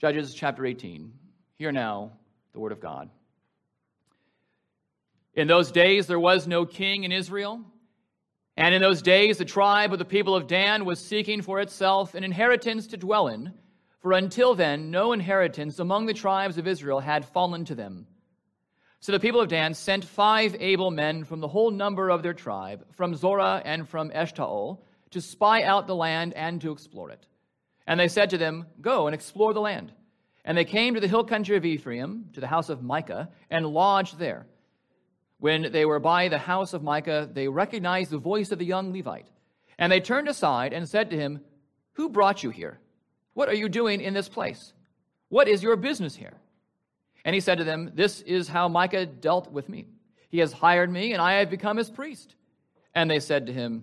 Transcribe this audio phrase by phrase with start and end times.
[0.00, 1.12] Judges chapter 18.
[1.56, 2.12] Hear now
[2.54, 3.10] the word of God.
[5.34, 7.60] In those days there was no king in Israel.
[8.56, 12.14] And in those days the tribe of the people of Dan was seeking for itself
[12.14, 13.52] an inheritance to dwell in,
[14.00, 18.06] for until then no inheritance among the tribes of Israel had fallen to them.
[19.00, 22.32] So the people of Dan sent five able men from the whole number of their
[22.32, 24.78] tribe, from Zorah and from Eshtaol,
[25.10, 27.26] to spy out the land and to explore it.
[27.90, 29.90] And they said to them, Go and explore the land.
[30.44, 33.66] And they came to the hill country of Ephraim, to the house of Micah, and
[33.66, 34.46] lodged there.
[35.40, 38.92] When they were by the house of Micah, they recognized the voice of the young
[38.92, 39.26] Levite.
[39.76, 41.40] And they turned aside and said to him,
[41.94, 42.78] Who brought you here?
[43.34, 44.72] What are you doing in this place?
[45.28, 46.36] What is your business here?
[47.24, 49.86] And he said to them, This is how Micah dealt with me.
[50.28, 52.36] He has hired me, and I have become his priest.
[52.94, 53.82] And they said to him,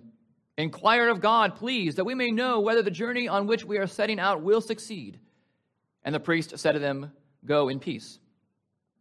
[0.58, 3.86] Inquire of God, please, that we may know whether the journey on which we are
[3.86, 5.20] setting out will succeed.
[6.04, 7.12] And the priest said to them,
[7.46, 8.18] Go in peace.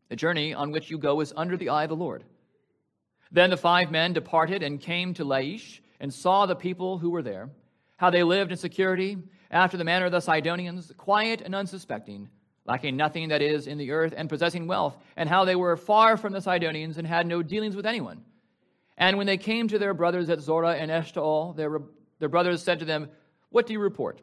[0.10, 2.24] The journey on which you go is under the eye of the Lord.
[3.32, 7.24] Then the five men departed and came to Laish and saw the people who were
[7.24, 7.50] there,
[7.98, 9.18] how they lived in security,
[9.50, 12.30] after the manner of the Sidonians, quiet and unsuspecting,
[12.66, 16.18] lacking nothing that is in the earth and possessing wealth, and how they were far
[16.18, 18.22] from the Sidonians and had no dealings with anyone
[18.98, 21.80] and when they came to their brothers at Zorah and Eshtaol, their,
[22.20, 23.10] their brothers said to them,
[23.50, 24.22] What do you report?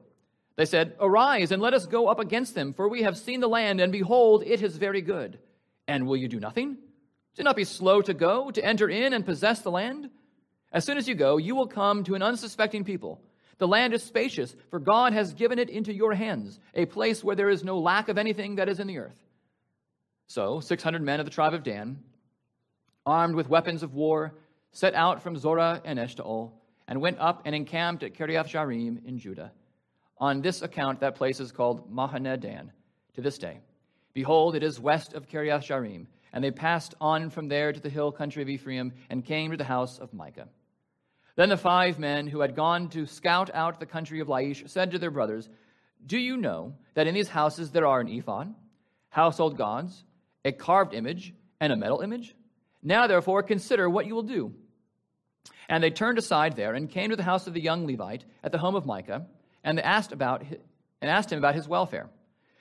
[0.57, 3.49] They said, Arise and let us go up against them, for we have seen the
[3.49, 5.39] land, and behold, it is very good.
[5.87, 6.79] And will you do nothing?
[7.37, 10.11] Do not be slow to go, to enter in and possess the land.
[10.73, 13.21] As soon as you go, you will come to an unsuspecting people.
[13.59, 17.37] The land is spacious, for God has given it into your hands, a place where
[17.37, 19.19] there is no lack of anything that is in the earth.
[20.27, 22.01] So, 600 men of the tribe of Dan,
[23.07, 24.35] armed with weapons of war,
[24.75, 26.51] set out from Zorah and Eshtaol,
[26.87, 29.53] and went up and encamped at Kiriath Jearim in Judah.
[30.19, 32.73] On this account, that place is called Mahaneh Dan
[33.15, 33.61] to this day.
[34.13, 36.07] Behold, it is west of Kiriath Jearim.
[36.33, 39.57] And they passed on from there to the hill country of Ephraim and came to
[39.57, 40.49] the house of Micah.
[41.37, 44.91] Then the five men who had gone to scout out the country of Laish said
[44.91, 45.49] to their brothers,
[46.05, 48.53] Do you know that in these houses there are an ephod,
[49.09, 50.05] household gods,
[50.45, 52.35] a carved image, and a metal image?
[52.83, 54.55] Now, therefore, consider what you will do.
[55.69, 58.53] And they turned aside there and came to the house of the young Levite at
[58.53, 59.27] the home of Micah,
[59.63, 60.43] and they asked about
[61.01, 62.09] and asked him about his welfare.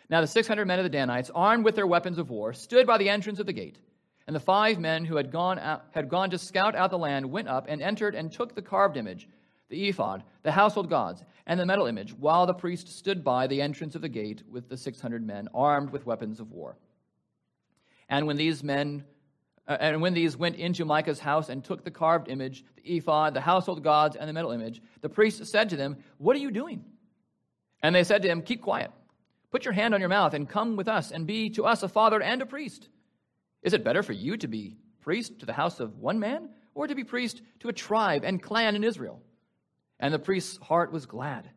[0.09, 2.85] Now the six hundred men of the Danites, armed with their weapons of war, stood
[2.87, 3.77] by the entrance of the gate.
[4.25, 7.29] And the five men who had gone out, had gone to scout out the land
[7.29, 9.27] went up and entered and took the carved image,
[9.69, 13.61] the ephod, the household gods, and the metal image, while the priest stood by the
[13.61, 16.77] entrance of the gate with the six hundred men armed with weapons of war.
[18.07, 19.03] And when these men
[19.67, 23.33] uh, and when these went into Micah's house and took the carved image, the ephod,
[23.33, 26.51] the household gods, and the metal image, the priest said to them, What are you
[26.51, 26.83] doing?
[27.81, 28.91] And they said to him, Keep quiet.
[29.51, 31.87] Put your hand on your mouth and come with us and be to us a
[31.87, 32.89] father and a priest.
[33.61, 36.87] Is it better for you to be priest to the house of one man or
[36.87, 39.21] to be priest to a tribe and clan in Israel?
[39.99, 41.49] And the priest's heart was glad.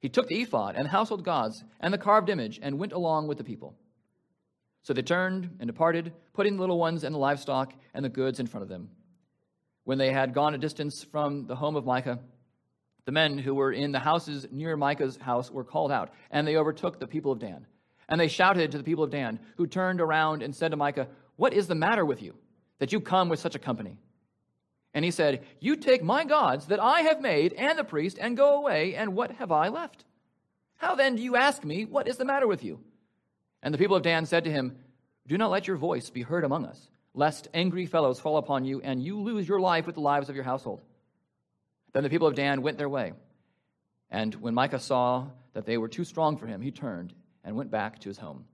[0.00, 3.26] He took the ephod and the household gods and the carved image and went along
[3.26, 3.74] with the people.
[4.84, 8.38] So they turned and departed, putting the little ones and the livestock and the goods
[8.38, 8.90] in front of them.
[9.84, 12.18] When they had gone a distance from the home of Micah,
[13.06, 16.56] the men who were in the houses near Micah's house were called out, and they
[16.56, 17.66] overtook the people of Dan.
[18.10, 21.08] And they shouted to the people of Dan, who turned around and said to Micah,
[21.36, 22.34] What is the matter with you,
[22.78, 23.96] that you come with such a company?
[24.92, 28.36] And he said, You take my gods that I have made and the priest, and
[28.36, 30.04] go away, and what have I left?
[30.76, 32.80] How then do you ask me, What is the matter with you?
[33.64, 34.76] And the people of Dan said to him,
[35.26, 38.82] Do not let your voice be heard among us, lest angry fellows fall upon you
[38.82, 40.82] and you lose your life with the lives of your household.
[41.94, 43.14] Then the people of Dan went their way.
[44.10, 47.70] And when Micah saw that they were too strong for him, he turned and went
[47.70, 48.44] back to his home.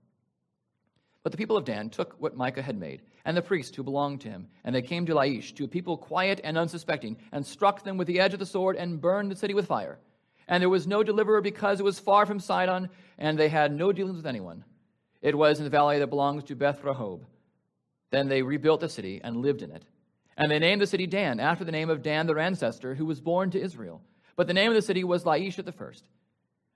[1.23, 4.21] But the people of Dan took what Micah had made, and the priests who belonged
[4.21, 7.83] to him, and they came to Laish, to a people quiet and unsuspecting, and struck
[7.83, 9.99] them with the edge of the sword, and burned the city with fire.
[10.47, 12.89] And there was no deliverer because it was far from Sidon,
[13.19, 14.63] and they had no dealings with anyone.
[15.21, 17.21] It was in the valley that belongs to Beth Rehob.
[18.09, 19.83] Then they rebuilt the city and lived in it.
[20.37, 23.21] And they named the city Dan, after the name of Dan, their ancestor, who was
[23.21, 24.01] born to Israel.
[24.35, 26.03] But the name of the city was Laish at the first.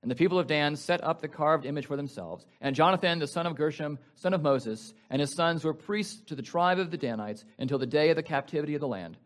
[0.01, 2.45] And the people of Dan set up the carved image for themselves.
[2.61, 6.35] And Jonathan, the son of Gershom, son of Moses, and his sons were priests to
[6.35, 9.17] the tribe of the Danites until the day of the captivity of the land.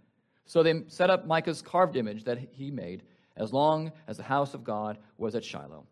[0.46, 3.04] So they set up Micah's carved image that he made,
[3.36, 5.86] as long as the house of God was at Shiloh.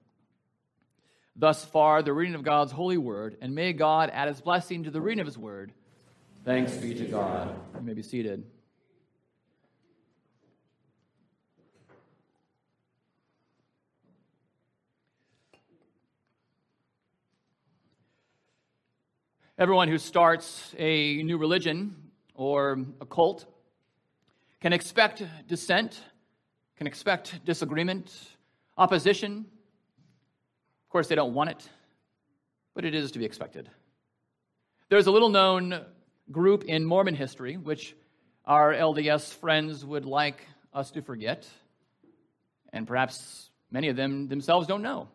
[1.40, 4.92] Thus far, the reading of God's holy word, and may God add his blessing to
[4.92, 5.72] the reading of his word.
[6.44, 7.56] Thanks be to God.
[7.76, 8.44] You may be seated.
[19.60, 21.96] Everyone who starts a new religion
[22.34, 23.46] or a cult
[24.60, 26.02] can expect dissent,
[26.78, 28.12] can expect disagreement,
[28.76, 29.46] opposition.
[30.88, 31.70] Of course, they don't want it,
[32.74, 33.70] but it is to be expected.
[34.88, 35.82] There's a little known
[36.32, 37.94] group in Mormon history, which
[38.46, 41.46] our LDS friends would like us to forget,
[42.72, 45.10] and perhaps many of them themselves don't know.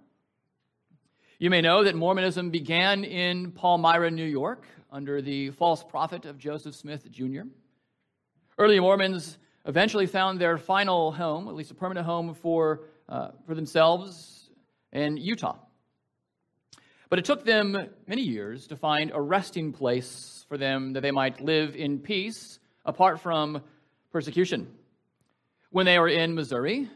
[1.39, 6.37] You may know that Mormonism began in Palmyra, New York, under the false prophet of
[6.37, 7.45] Joseph Smith Jr.
[8.59, 13.55] Early Mormons eventually found their final home, at least a permanent home for, uh, for
[13.55, 14.42] themselves,
[14.93, 15.57] in Utah.
[17.09, 21.11] But it took them many years to find a resting place for them that they
[21.11, 23.63] might live in peace apart from
[24.13, 24.69] persecution.
[25.71, 26.89] When they were in Missouri,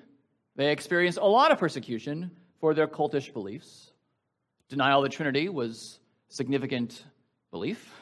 [0.57, 3.93] they experienced a lot of persecution for their cultish beliefs.
[4.69, 7.05] Denial of the Trinity was significant
[7.51, 7.95] belief.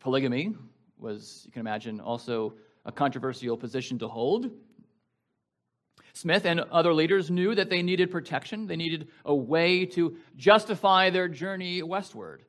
[0.00, 0.54] Polygamy
[0.98, 2.54] was, you can imagine, also
[2.84, 4.50] a controversial position to hold.
[6.14, 8.66] Smith and other leaders knew that they needed protection.
[8.66, 12.44] They needed a way to justify their journey westward.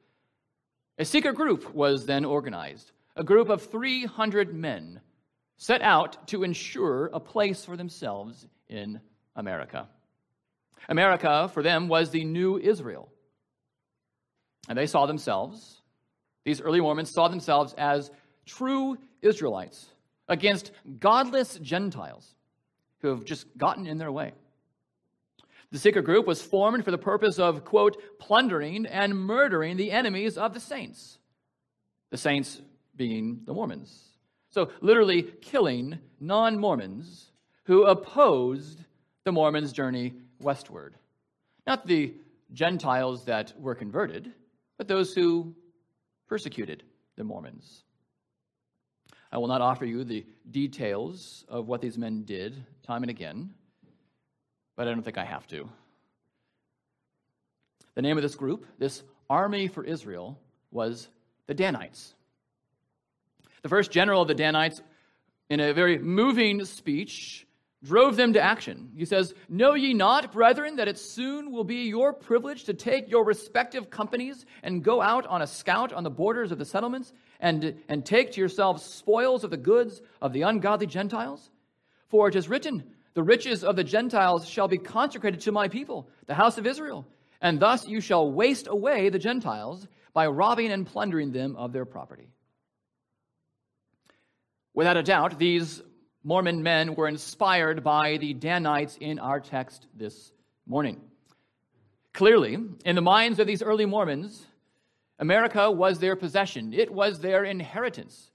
[0.99, 2.91] A secret group was then organized.
[3.15, 5.01] A group of 300 men
[5.57, 9.01] set out to ensure a place for themselves in
[9.35, 9.87] America.
[10.87, 13.09] America, for them, was the new Israel.
[14.69, 15.81] And they saw themselves,
[16.43, 18.11] these early Mormons saw themselves as
[18.45, 19.87] true Israelites
[20.27, 22.34] against godless Gentiles
[23.01, 24.33] who have just gotten in their way.
[25.71, 30.37] The secret group was formed for the purpose of, quote, plundering and murdering the enemies
[30.37, 31.17] of the saints.
[32.11, 32.61] The saints
[32.95, 34.11] being the Mormons.
[34.49, 37.31] So, literally, killing non Mormons
[37.65, 38.81] who opposed
[39.23, 40.95] the Mormons' journey westward.
[41.67, 42.13] Not the
[42.53, 44.31] Gentiles that were converted,
[44.77, 45.55] but those who
[46.27, 46.83] persecuted
[47.15, 47.84] the Mormons.
[49.31, 53.53] I will not offer you the details of what these men did time and again,
[54.75, 55.69] but I don't think I have to.
[57.95, 60.39] The name of this group, this army for Israel,
[60.71, 61.07] was
[61.47, 62.13] the Danites.
[63.61, 64.81] The first general of the Danites,
[65.49, 67.47] in a very moving speech,
[67.83, 68.91] drove them to action.
[68.95, 73.09] He says, Know ye not, brethren, that it soon will be your privilege to take
[73.09, 77.13] your respective companies and go out on a scout on the borders of the settlements
[77.39, 81.49] and, and take to yourselves spoils of the goods of the ungodly Gentiles?
[82.07, 82.83] For it is written,
[83.13, 87.07] The riches of the Gentiles shall be consecrated to my people, the house of Israel.
[87.41, 91.85] And thus you shall waste away the Gentiles by robbing and plundering them of their
[91.85, 92.29] property.
[94.73, 95.81] Without a doubt, these
[96.23, 100.31] Mormon men were inspired by the Danites in our text this
[100.65, 100.99] morning.
[102.13, 104.45] Clearly, in the minds of these early Mormons,
[105.19, 108.31] America was their possession, it was their inheritance.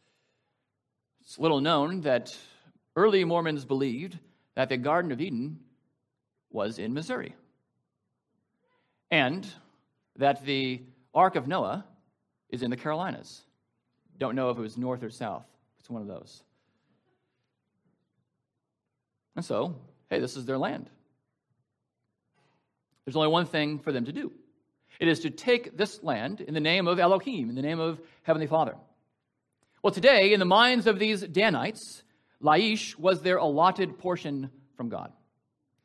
[1.20, 2.36] It's little known that
[2.96, 4.18] early Mormons believed
[4.54, 5.60] that the Garden of Eden
[6.50, 7.34] was in Missouri,
[9.10, 9.46] and
[10.16, 10.82] that the
[11.14, 11.84] Ark of Noah
[12.48, 13.42] is in the Carolinas.
[14.18, 15.46] Don't know if it was north or south.
[15.78, 16.42] It's one of those.
[19.36, 19.76] And so,
[20.10, 20.90] hey, this is their land.
[23.04, 24.32] There's only one thing for them to do
[25.00, 28.00] it is to take this land in the name of Elohim, in the name of
[28.22, 28.76] Heavenly Father.
[29.82, 32.02] Well, today, in the minds of these Danites,
[32.42, 35.10] Laish was their allotted portion from God.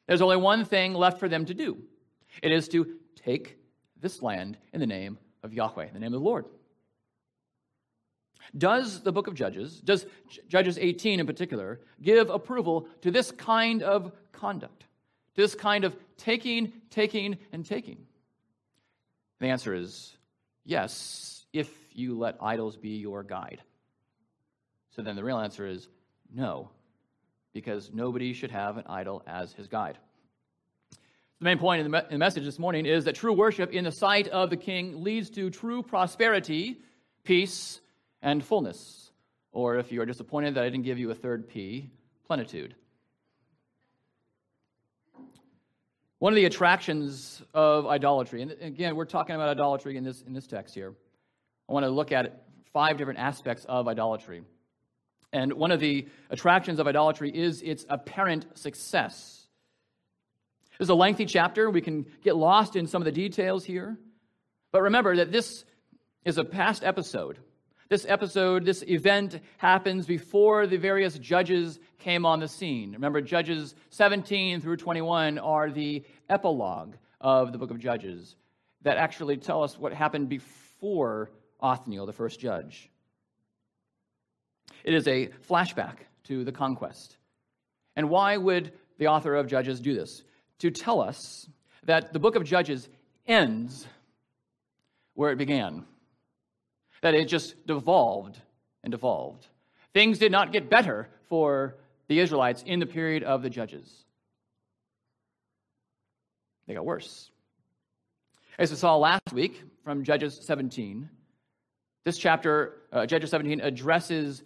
[0.06, 1.78] There's only one thing left for them to do
[2.44, 3.58] it is to take
[4.02, 6.46] this land in the name of Yahweh, in the name of the Lord.
[8.58, 10.06] Does the book of Judges, does
[10.50, 14.82] Judges 18 in particular, give approval to this kind of conduct,
[15.36, 18.06] to this kind of taking, taking, and taking?
[19.46, 20.18] The answer is
[20.64, 23.62] yes, if you let idols be your guide.
[24.96, 25.88] So then the real answer is
[26.34, 26.72] no,
[27.54, 30.00] because nobody should have an idol as his guide.
[30.90, 33.84] The main point in the, in the message this morning is that true worship in
[33.84, 36.80] the sight of the king leads to true prosperity,
[37.24, 37.82] peace,
[38.24, 39.12] and fullness.
[39.52, 41.92] Or if you are disappointed that I didn't give you a third P,
[42.26, 42.74] plenitude.
[46.20, 50.34] One of the attractions of idolatry, and again, we're talking about idolatry in this, in
[50.34, 50.94] this text here.
[51.68, 54.44] I want to look at five different aspects of idolatry.
[55.34, 59.46] And one of the attractions of idolatry is its apparent success.
[60.78, 61.70] This is a lengthy chapter.
[61.70, 63.98] We can get lost in some of the details here.
[64.72, 65.66] But remember that this
[66.24, 67.40] is a past episode.
[67.88, 72.94] This episode, this event happens before the various judges came on the scene.
[72.94, 78.36] Remember, Judges 17 through 21 are the epilogue of the book of Judges.
[78.86, 82.90] that actually tell us what happened before Othniel, the first judge.
[84.84, 87.18] It is a flashback to the conquest.
[87.96, 90.24] And why would the author of Judges do this?
[90.60, 91.50] To tell us
[91.86, 92.88] that the book of Judges
[93.28, 93.88] ends
[95.16, 95.86] where it began,
[97.06, 98.42] that it just devolved
[98.84, 99.46] and devolved.
[99.94, 101.76] Things did not get better for
[102.08, 104.06] the Israelites in the period of the Judges,
[106.68, 107.30] they got worse.
[108.58, 111.08] As we saw last week from Judges 17,
[112.06, 114.42] this chapter, uh, Judges 17, addresses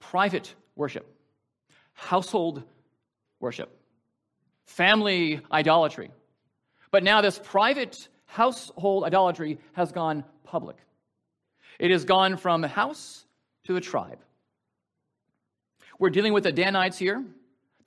[0.00, 1.06] private worship,
[1.92, 2.64] household
[3.38, 3.70] worship,
[4.66, 6.10] family idolatry.
[6.90, 10.76] But now this private household idolatry has gone public.
[11.80, 13.24] It has gone from house
[13.64, 14.18] to a tribe.
[15.98, 17.24] We're dealing with the Danites here,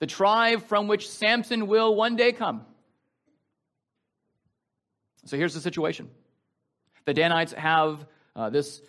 [0.00, 2.66] the tribe from which Samson will one day come.
[5.26, 6.10] So here's the situation
[7.04, 8.82] the Danites have uh, this,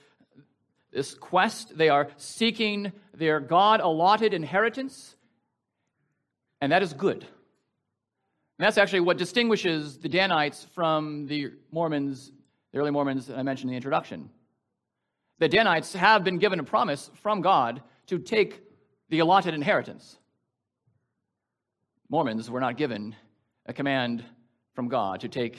[0.91, 5.15] this quest, they are seeking their God allotted inheritance,
[6.61, 7.21] and that is good.
[8.57, 12.31] And that's actually what distinguishes the Danites from the Mormons,
[12.71, 14.31] the early Mormons I mentioned in the introduction.
[15.39, 18.61] The Danites have been given a promise from God to take
[19.09, 20.17] the allotted inheritance.
[22.09, 23.15] Mormons were not given
[23.65, 24.23] a command
[24.73, 25.57] from God to take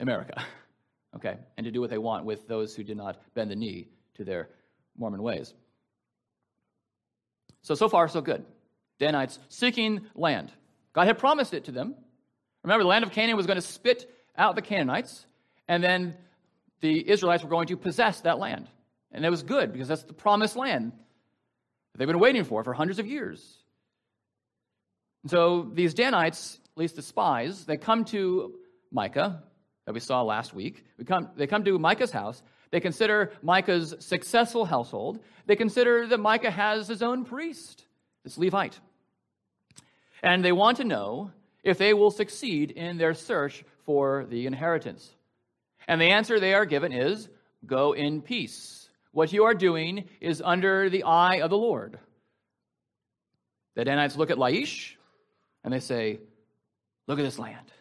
[0.00, 0.42] America,
[1.16, 3.88] okay, and to do what they want with those who did not bend the knee
[4.14, 4.48] to their
[4.96, 5.54] Mormon ways.
[7.62, 8.44] So, so far, so good.
[8.98, 10.52] Danites seeking land.
[10.92, 11.94] God had promised it to them.
[12.62, 15.26] Remember, the land of Canaan was going to spit out the Canaanites,
[15.68, 16.16] and then
[16.80, 18.68] the Israelites were going to possess that land.
[19.16, 22.74] And it was good because that's the promised land that they've been waiting for for
[22.74, 23.56] hundreds of years.
[25.22, 28.54] And so these Danites, at least the spies, they come to
[28.92, 29.42] Micah,
[29.86, 30.84] that we saw last week.
[30.98, 32.42] We come, they come to Micah's house.
[32.70, 35.20] They consider Micah's successful household.
[35.46, 37.86] They consider that Micah has his own priest,
[38.22, 38.78] this Levite.
[40.22, 41.30] And they want to know
[41.64, 45.08] if they will succeed in their search for the inheritance.
[45.88, 47.30] And the answer they are given is
[47.64, 48.85] go in peace.
[49.16, 51.98] What you are doing is under the eye of the Lord.
[53.74, 54.96] The Danites look at Laish
[55.64, 56.20] and they say,
[57.06, 57.72] Look at this land.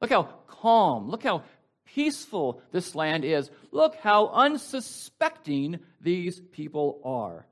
[0.00, 1.08] Look how calm.
[1.08, 1.44] Look how
[1.86, 3.48] peaceful this land is.
[3.70, 7.46] Look how unsuspecting these people are.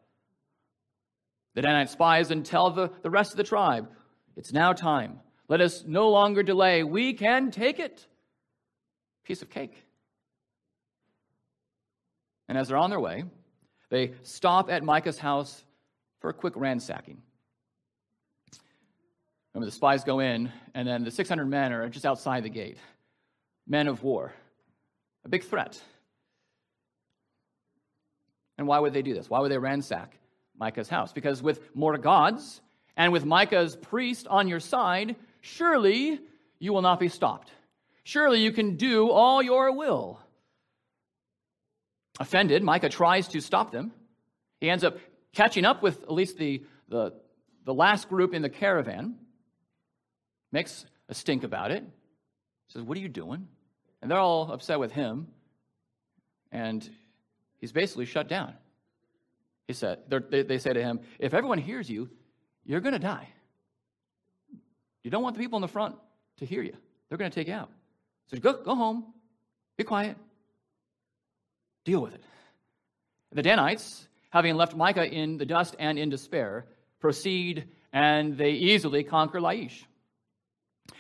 [1.55, 3.91] The Danite spies and tell the, the rest of the tribe,
[4.37, 5.21] It's now time.
[5.47, 6.83] Let us no longer delay.
[6.83, 8.05] We can take it.
[9.23, 9.85] Piece of cake.
[12.49, 13.25] And as they're on their way,
[13.89, 15.65] they stop at Micah's house
[16.21, 17.21] for a quick ransacking.
[19.53, 22.79] Remember, the spies go in, and then the 600 men are just outside the gate
[23.67, 24.33] men of war,
[25.25, 25.81] a big threat.
[28.59, 29.31] And why would they do this?
[29.31, 30.19] Why would they ransack
[30.59, 31.13] Micah's house?
[31.13, 32.61] Because with more gods
[32.97, 36.21] and with Micah's priest on your side, surely
[36.59, 37.51] you will not be stopped.
[38.05, 40.21] Surely you can do all your will.
[42.21, 43.93] Offended, Micah tries to stop them.
[44.61, 44.99] He ends up
[45.33, 47.15] catching up with at least the, the,
[47.65, 49.17] the last group in the caravan,
[50.51, 51.85] makes a stink about it,
[52.69, 53.49] says, What are you doing?
[54.01, 55.29] And they're all upset with him.
[56.51, 56.89] And
[57.61, 58.55] he's basically shut down.
[59.67, 60.01] He said,
[60.31, 62.11] they, they say to him, If everyone hears you,
[62.65, 63.29] you're going to die.
[65.03, 65.97] You don't want the people in the front
[66.39, 66.77] to hear you.
[67.09, 67.71] They're going to take you out.
[68.27, 69.13] So go, go home,
[69.77, 70.17] be quiet,
[71.85, 72.23] deal with it.
[73.33, 76.67] The Danites, having left Micah in the dust and in despair,
[77.01, 79.85] proceed and they easily conquer Laish.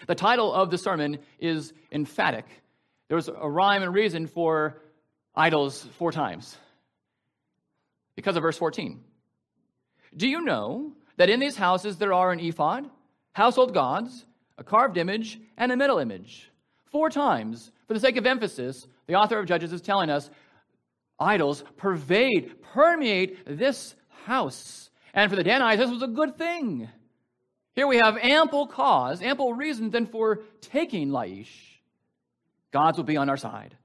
[0.06, 2.46] The title of the sermon is emphatic.
[3.08, 4.82] There's a rhyme and reason for
[5.34, 6.56] idols four times
[8.16, 9.02] because of verse 14.
[10.16, 12.88] Do you know that in these houses there are an ephod,
[13.32, 14.26] household gods,
[14.58, 16.50] a carved image, and a metal image?
[16.90, 20.30] Four times, for the sake of emphasis, the author of Judges is telling us
[21.22, 24.90] idols pervade, permeate this house.
[25.14, 26.88] And for the Danites, this was a good thing.
[27.74, 31.48] Here we have ample cause, ample reason then for taking Laish.
[32.70, 33.76] God's will be on our side.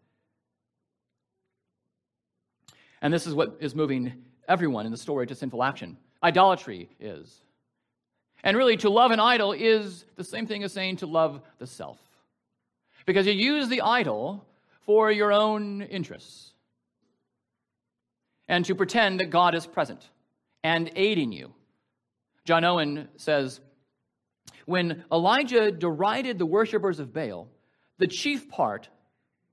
[3.01, 5.98] And this is what is moving everyone in the story to sinful action.
[6.24, 7.41] Idolatry is.
[8.44, 11.67] And really, to love an idol is the same thing as saying to love the
[11.67, 12.00] self.
[13.06, 14.46] Because you use the idol
[14.86, 16.47] for your own interests
[18.48, 20.08] and to pretend that God is present
[20.63, 21.54] and aiding you.
[22.46, 23.60] John Owen says,
[24.66, 27.50] when Elijah derided the worshippers of Baal,
[27.98, 28.89] the chief part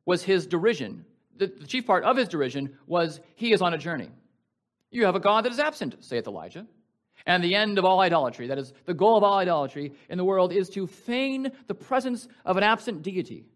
[0.06, 1.04] was his derision.
[1.36, 4.10] The, the chief part of his derision was he is on a journey.
[4.90, 6.66] You have a God that is absent, saith Elijah.
[7.26, 10.24] And the end of all idolatry, that is, the goal of all idolatry in the
[10.24, 13.46] world, is to feign the presence of an absent deity.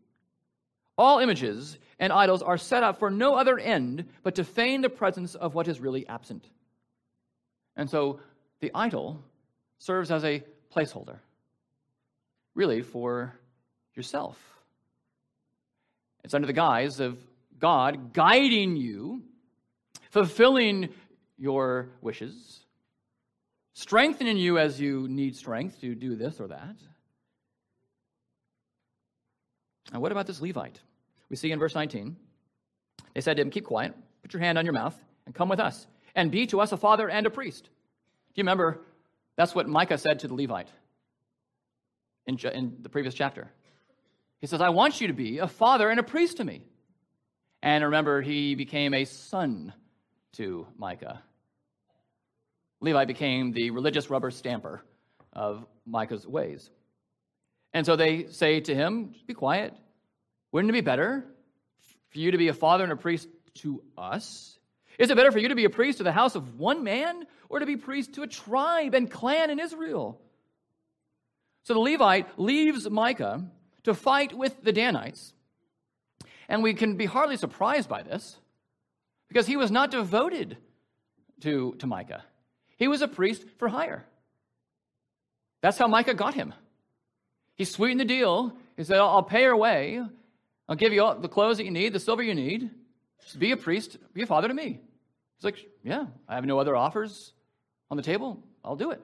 [0.97, 4.89] All images and idols are set up for no other end but to feign the
[4.89, 6.49] presence of what is really absent.
[7.77, 8.21] And so
[8.61, 9.23] the idol
[9.79, 10.43] serves as a
[10.75, 11.19] placeholder,
[12.55, 13.39] really, for
[13.95, 14.39] yourself.
[16.25, 17.19] It's under the guise of
[17.59, 19.23] God guiding you,
[20.11, 20.91] fulfilling
[21.37, 22.61] your wishes,
[23.75, 26.77] strengthening you as you need strength to do this or that.
[29.93, 30.81] And what about this Levite?
[31.31, 32.17] We see in verse 19,
[33.15, 35.61] they said to him, Keep quiet, put your hand on your mouth, and come with
[35.61, 37.65] us, and be to us a father and a priest.
[37.65, 37.71] Do
[38.37, 38.81] you remember?
[39.37, 40.71] That's what Micah said to the Levite
[42.27, 43.49] in, in the previous chapter.
[44.41, 46.63] He says, I want you to be a father and a priest to me.
[47.63, 49.73] And remember, he became a son
[50.35, 51.23] to Micah.
[52.81, 54.83] Levi became the religious rubber stamper
[55.33, 56.71] of Micah's ways.
[57.75, 59.75] And so they say to him, Be quiet.
[60.53, 61.25] Wouldn't it be better
[62.11, 64.59] for you to be a father and a priest to us?
[64.99, 67.27] Is it better for you to be a priest to the house of one man
[67.49, 70.21] or to be priest to a tribe and clan in Israel?
[71.65, 73.45] So the Levite leaves Micah
[73.85, 75.33] to fight with the Danites.
[76.49, 78.37] And we can be hardly surprised by this
[79.29, 80.57] because he was not devoted
[81.43, 82.25] to, to Micah.
[82.77, 84.07] He was a priest for hire.
[85.61, 86.55] That's how Micah got him.
[87.55, 88.57] He sweetened the deal.
[88.77, 90.03] He said, I'll pay your way.
[90.69, 92.71] I'll give you all the clothes that you need, the silver you need.
[93.23, 94.81] Just be a priest, be a father to me.
[95.37, 97.33] He's like, Yeah, I have no other offers
[97.91, 98.43] on the table.
[98.65, 99.01] I'll do it.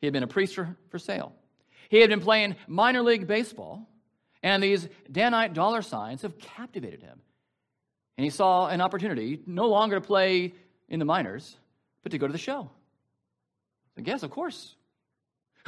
[0.00, 1.32] He had been a priest for, for sale.
[1.88, 3.88] He had been playing minor league baseball,
[4.42, 7.20] and these Danite dollar signs have captivated him.
[8.16, 10.54] And he saw an opportunity no longer to play
[10.88, 11.56] in the minors,
[12.02, 12.70] but to go to the show.
[13.96, 14.74] I guess, of course.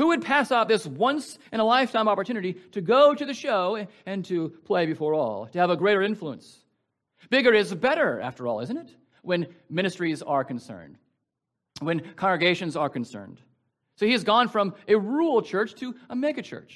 [0.01, 3.87] Who would pass up this once in a lifetime opportunity to go to the show
[4.07, 6.61] and to play before all, to have a greater influence?
[7.29, 8.89] Bigger is better, after all, isn't it?
[9.21, 10.97] When ministries are concerned,
[11.81, 13.43] when congregations are concerned.
[13.97, 16.73] So he has gone from a rural church to a megachurch.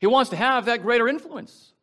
[0.00, 1.74] He wants to have that greater influence.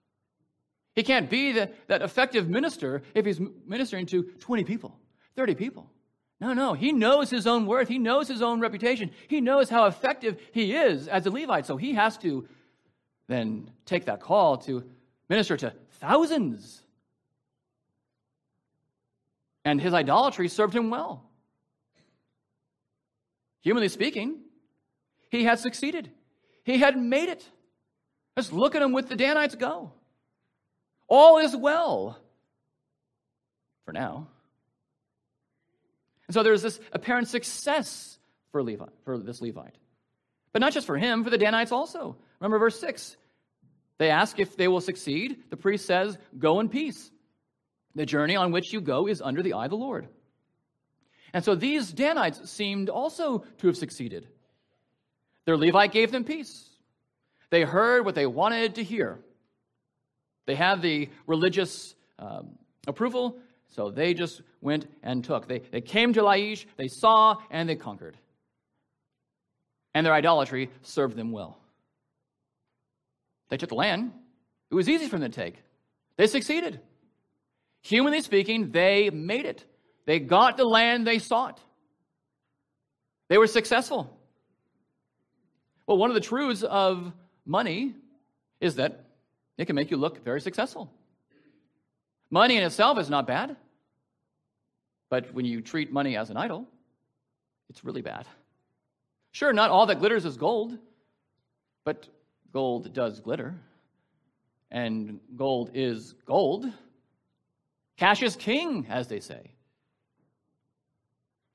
[0.95, 4.97] He can't be the, that effective minister if he's ministering to 20 people,
[5.36, 5.91] 30 people.
[6.39, 6.73] No, no.
[6.73, 7.88] He knows his own worth.
[7.88, 9.12] He knows his own reputation.
[9.28, 11.65] He knows how effective he is as a Levite.
[11.65, 12.47] So he has to
[13.28, 14.84] then take that call to
[15.30, 16.84] minister to thousands.
[19.65, 21.23] And his idolatry served him well.
[23.62, 24.39] Humanly speaking,
[25.30, 26.12] he had succeeded,
[26.63, 27.45] he had made it.
[28.38, 29.91] Let's look at him with the Danites go.
[31.08, 32.17] All is well
[33.84, 34.28] for now.
[36.28, 38.18] And so there's this apparent success
[38.52, 39.78] for Levi, for this Levite.
[40.52, 42.18] But not just for him, for the Danites also.
[42.40, 43.16] Remember verse 6.
[43.98, 45.44] They ask if they will succeed.
[45.50, 47.12] The priest says, Go in peace.
[47.96, 50.08] The journey on which you go is under the eye of the Lord.
[51.34, 54.28] And so these Danites seemed also to have succeeded.
[55.46, 56.70] Their Levite gave them peace.
[57.50, 59.20] They heard what they wanted to hear.
[60.46, 63.38] They had the religious um, approval,
[63.70, 65.48] so they just went and took.
[65.48, 68.17] They, they came to Laish, they saw, and they conquered.
[69.93, 71.60] And their idolatry served them well.
[73.50, 74.12] They took the land.
[74.70, 75.56] It was easy for them to take.
[76.17, 76.80] They succeeded.
[77.82, 79.65] Humanly speaking, they made it.
[80.06, 81.60] They got the land they sought.
[83.30, 84.13] They were successful.
[85.86, 87.12] Well, one of the truths of
[87.46, 87.96] money
[88.60, 89.06] is that
[89.58, 90.91] it can make you look very successful.
[92.30, 93.56] Money in itself is not bad.
[95.10, 96.67] But when you treat money as an idol,
[97.70, 98.28] it's really bad.
[99.32, 100.78] Sure, not all that glitters is gold,
[101.86, 102.08] but
[102.52, 103.56] gold does glitter.
[104.72, 106.65] And gold is gold.
[107.98, 109.52] Cash is king, as they say.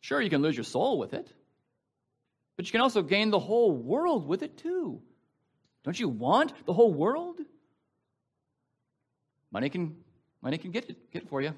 [0.00, 1.32] Sure, you can lose your soul with it,
[2.56, 5.00] but you can also gain the whole world with it too.
[5.84, 7.38] Don't you want the whole world?
[9.52, 9.96] Money can,
[10.40, 11.54] money can get it, get it for you.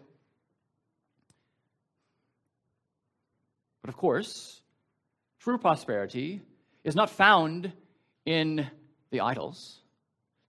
[3.85, 4.63] But of course,
[5.41, 6.41] true prosperity
[6.85, 7.71] is not found
[8.25, 8.67] in
[9.11, 9.83] the idols,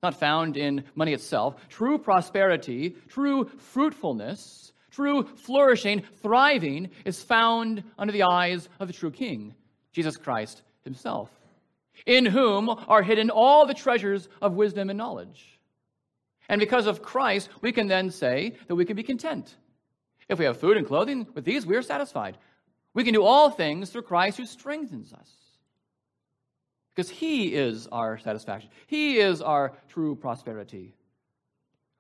[0.02, 1.58] not found in money itself.
[1.68, 9.12] True prosperity, true fruitfulness, true flourishing, thriving is found under the eyes of the true
[9.12, 9.54] King,
[9.92, 11.30] Jesus Christ himself,
[12.06, 15.60] in whom are hidden all the treasures of wisdom and knowledge.
[16.48, 19.54] And because of Christ, we can then say that we can be content.
[20.30, 22.38] If we have food and clothing, with these we are satisfied.
[22.96, 25.30] We can do all things through Christ who strengthens us.
[26.96, 30.96] Because He is our satisfaction, He is our true prosperity.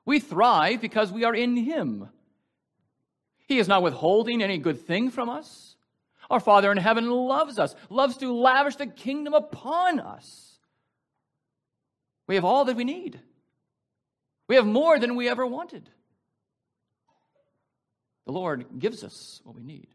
[0.05, 2.09] We thrive because we are in Him.
[3.47, 5.75] He is not withholding any good thing from us.
[6.29, 10.57] Our Father in heaven loves us, loves to lavish the kingdom upon us.
[12.25, 13.19] We have all that we need.
[14.47, 15.89] We have more than we ever wanted.
[18.25, 19.94] The Lord gives us what we need.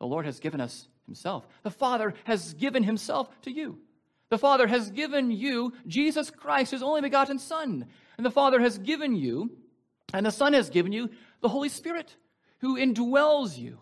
[0.00, 1.46] The Lord has given us Himself.
[1.62, 3.78] The Father has given Himself to you.
[4.30, 7.86] The Father has given you Jesus Christ, His only begotten Son.
[8.16, 9.50] And the Father has given you,
[10.12, 12.14] and the Son has given you the Holy Spirit,
[12.60, 13.78] who indwells you,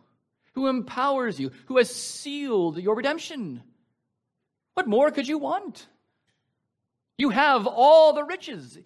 [0.52, 3.62] who empowers you, who has sealed your redemption.
[4.74, 5.86] What more could you want?
[7.18, 8.78] You have all the riches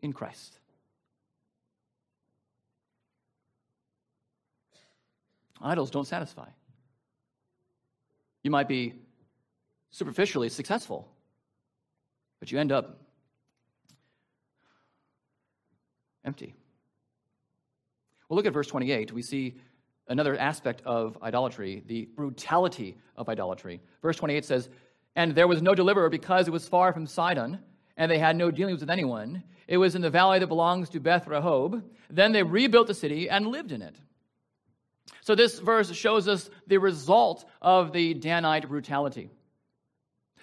[0.00, 0.58] in Christ.
[5.62, 6.48] Idols don't satisfy.
[8.42, 8.94] You might be
[9.90, 11.08] superficially successful,
[12.40, 12.98] but you end up
[16.24, 16.54] empty.
[18.28, 19.12] Well, look at verse 28.
[19.12, 19.56] We see
[20.08, 23.80] another aspect of idolatry, the brutality of idolatry.
[24.00, 24.68] Verse 28 says,
[25.14, 27.60] And there was no deliverer because it was far from Sidon,
[27.96, 29.42] and they had no dealings with anyone.
[29.68, 31.82] It was in the valley that belongs to Beth Rehob.
[32.10, 33.96] Then they rebuilt the city and lived in it.
[35.22, 39.30] So, this verse shows us the result of the Danite brutality.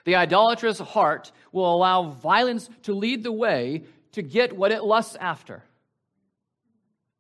[0.05, 5.17] The idolatrous heart will allow violence to lead the way to get what it lusts
[5.19, 5.63] after.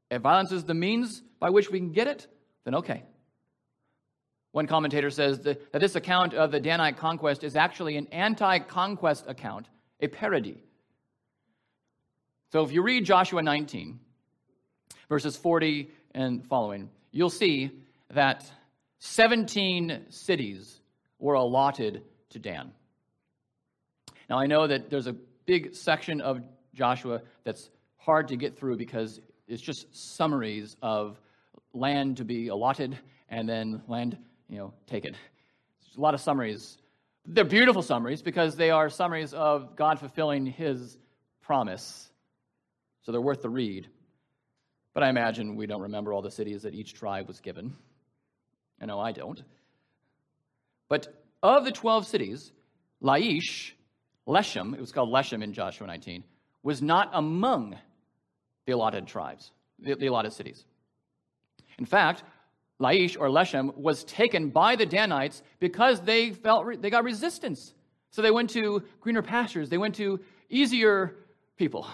[0.09, 2.27] If violence is the means by which we can get it,
[2.63, 3.03] then okay.
[4.51, 9.25] One commentator says that, this account of the Danite conquest is actually an anti conquest
[9.27, 9.67] account,
[9.99, 10.63] a parody.
[12.51, 13.99] So if you read Joshua 19,
[15.07, 17.71] verses 40 and following, you'll see
[18.13, 18.49] that
[18.99, 20.79] 17 cities
[21.19, 22.71] were allotted to Dan.
[24.29, 26.41] Now, I know that there's a big section of
[26.73, 31.19] Joshua that's hard to get through because it's just summaries of
[31.73, 32.97] land to be allotted
[33.29, 34.17] and then land,
[34.47, 35.13] you know, taken.
[35.13, 36.77] There's a lot of summaries.
[37.25, 40.97] They're beautiful summaries because they are summaries of God fulfilling his
[41.41, 42.09] promise.
[43.01, 43.87] So they're worth the read.
[44.99, 47.73] But I imagine we don't remember all the cities that each tribe was given.
[48.81, 49.41] I know I don't.
[50.89, 51.07] But
[51.41, 52.51] of the 12 cities,
[53.01, 53.71] Laish,
[54.27, 56.25] Leshem, it was called Leshem in Joshua 19,
[56.63, 57.77] was not among
[58.65, 60.65] the allotted tribes, the, the allotted cities.
[61.77, 62.23] In fact,
[62.81, 67.73] Laish or Leshem was taken by the Danites because they felt they got resistance.
[68.11, 71.15] So they went to greener pastures, they went to easier
[71.55, 71.87] people.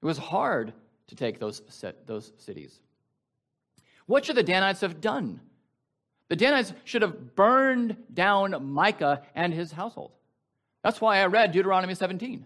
[0.00, 0.72] It was hard
[1.08, 1.62] to take those,
[2.06, 2.80] those cities.
[4.06, 5.40] What should the Danites have done?
[6.28, 10.12] The Danites should have burned down Micah and his household.
[10.82, 12.44] That's why I read Deuteronomy 17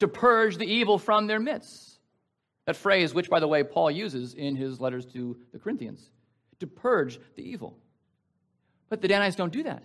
[0.00, 1.98] to purge the evil from their midst.
[2.66, 6.10] That phrase, which, by the way, Paul uses in his letters to the Corinthians,
[6.58, 7.76] to purge the evil.
[8.88, 9.82] But the Danites don't do that.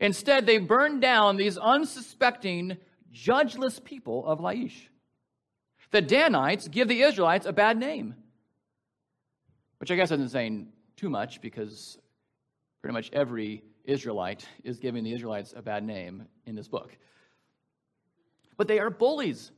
[0.00, 2.76] Instead, they burn down these unsuspecting,
[3.12, 4.88] judgeless people of Laish.
[5.90, 8.14] The Danites give the Israelites a bad name,
[9.78, 11.98] which I guess isn't saying too much because
[12.80, 16.96] pretty much every Israelite is giving the Israelites a bad name in this book.
[18.56, 19.50] But they are bullies,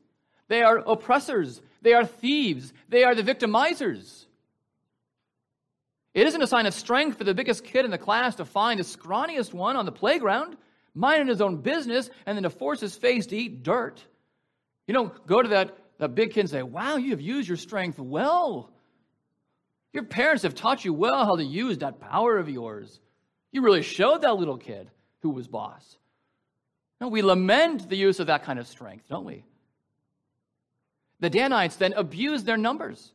[0.48, 4.26] they are oppressors, they are thieves, they are the victimizers.
[6.14, 8.78] It isn't a sign of strength for the biggest kid in the class to find
[8.78, 10.56] the scrawniest one on the playground,
[10.94, 14.04] minding his own business, and then to force his face to eat dirt.
[14.86, 17.96] You don't go to that the big kids say, Wow, you have used your strength
[17.96, 18.72] well.
[19.92, 22.98] Your parents have taught you well how to use that power of yours.
[23.52, 25.96] You really showed that little kid who was boss.
[27.00, 29.44] No, we lament the use of that kind of strength, don't we?
[31.20, 33.12] The Danites then abuse their numbers.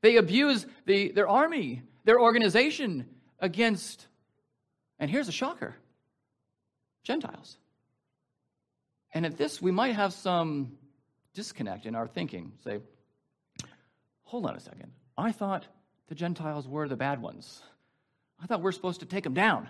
[0.00, 4.06] They abuse the, their army, their organization against,
[4.98, 5.76] and here's a shocker
[7.02, 7.58] Gentiles.
[9.12, 10.78] And at this, we might have some
[11.36, 12.50] disconnect in our thinking.
[12.64, 12.80] Say,
[14.24, 14.90] hold on a second.
[15.16, 15.66] I thought
[16.08, 17.62] the Gentiles were the bad ones.
[18.42, 19.68] I thought we're supposed to take them down.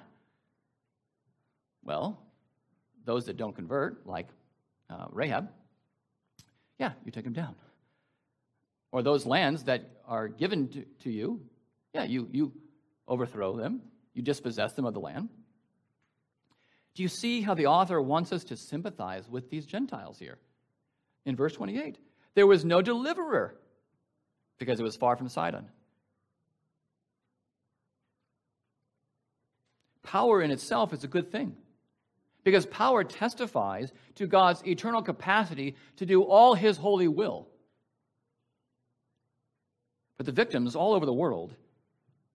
[1.84, 2.18] Well,
[3.04, 4.28] those that don't convert, like
[4.88, 5.50] uh, Rahab,
[6.78, 7.56] yeah, you take them down.
[8.92, 11.40] Or those lands that are given to, to you,
[11.92, 12.52] yeah, you, you
[13.08, 13.82] overthrow them,
[14.14, 15.28] you dispossess them of the land.
[16.94, 20.38] Do you see how the author wants us to sympathize with these Gentiles here?
[21.26, 21.98] In verse 28,
[22.34, 23.54] there was no deliverer
[24.58, 25.68] because it was far from Sidon.
[30.04, 31.56] Power in itself is a good thing
[32.44, 37.48] because power testifies to God's eternal capacity to do all his holy will.
[40.16, 41.54] But the victims all over the world,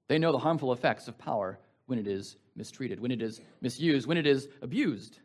[0.10, 4.06] they know the harmful effects of power when it is mistreated, when it is misused,
[4.06, 5.20] when it is abused.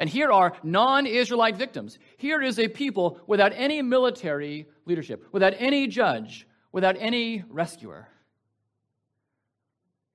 [0.00, 1.98] And here are non Israelite victims.
[2.16, 8.08] Here is a people without any military leadership, without any judge, without any rescuer.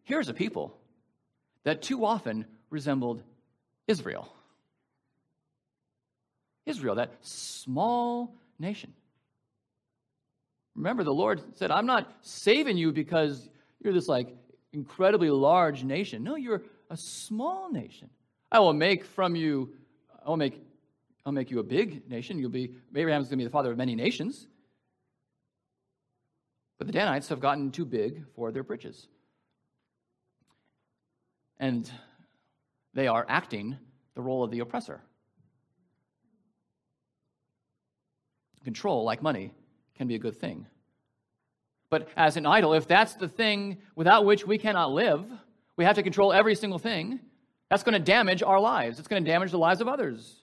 [0.04, 0.76] Here's a people
[1.64, 3.24] that too often resembled
[3.88, 4.34] Israel.
[6.66, 8.94] Israel, that small nation.
[10.76, 13.50] Remember, the Lord said, I'm not saving you because
[13.84, 14.36] you're this like
[14.72, 16.24] incredibly large nation.
[16.24, 18.10] No, you're a small nation.
[18.52, 19.74] I will make from you,
[20.26, 20.62] I'll make,
[21.26, 22.40] I'll make you a big nation.
[22.40, 24.48] You'll be, Abraham's going to be the father of many nations.
[26.78, 29.08] But the Danites have gotten too big for their britches.
[31.60, 31.92] And
[32.94, 33.78] they are acting
[34.16, 35.02] the role of the oppressor.
[38.64, 39.54] Control, like money,
[39.96, 40.66] can be a good thing.
[41.90, 45.26] But as an idol, if that's the thing without which we cannot live,
[45.76, 47.20] we have to control every single thing,
[47.70, 49.00] that's going to damage our lives.
[49.00, 50.36] It's going to damage the lives of others.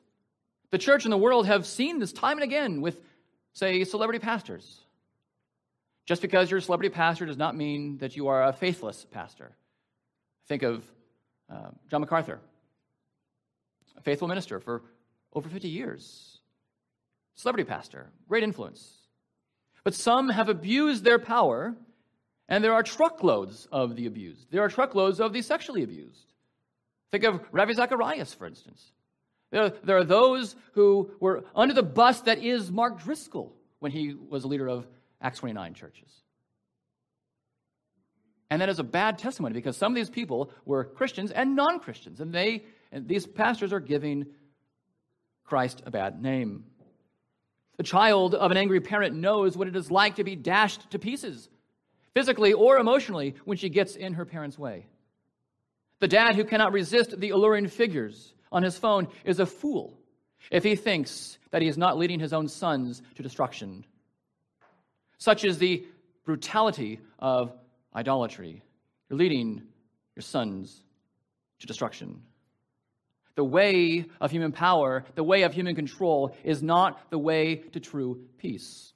[0.70, 3.00] The church and the world have seen this time and again with,
[3.52, 4.80] say, celebrity pastors.
[6.06, 9.52] Just because you're a celebrity pastor does not mean that you are a faithless pastor.
[10.46, 10.84] Think of
[11.50, 12.38] uh, John MacArthur,
[13.96, 14.82] a faithful minister for
[15.32, 16.38] over 50 years,
[17.34, 18.88] celebrity pastor, great influence.
[19.82, 21.74] But some have abused their power,
[22.48, 24.50] and there are truckloads of the abused.
[24.50, 26.26] There are truckloads of the sexually abused.
[27.12, 28.92] Think of Ravi Zacharias, for instance.
[29.51, 34.14] There, there are those who were under the bus that is Mark Driscoll when he
[34.14, 34.87] was a leader of
[35.21, 36.11] Acts 29 churches.
[38.51, 41.81] And that is a bad testimony because some of these people were Christians and non
[41.81, 44.27] Christians, and they and these pastors are giving
[45.45, 46.64] Christ a bad name.
[47.77, 50.99] The child of an angry parent knows what it is like to be dashed to
[50.99, 51.49] pieces,
[52.14, 54.87] physically or emotionally, when she gets in her parent's way.
[56.00, 59.98] The dad who cannot resist the alluring figures on his phone is a fool
[60.50, 63.85] if he thinks that he is not leading his own sons to destruction.
[65.18, 65.87] Such is the
[66.24, 67.52] brutality of
[67.94, 68.62] idolatry.
[69.09, 69.62] You're leading
[70.14, 70.82] your sons
[71.61, 72.22] to destruction.
[73.35, 77.80] The way of human power, the way of human control, is not the way to
[77.80, 78.92] true peace.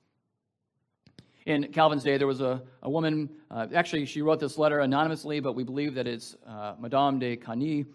[1.46, 5.40] In Calvin's day, there was a, a woman, uh, actually, she wrote this letter anonymously,
[5.40, 7.86] but we believe that it's uh, Madame de Cagny.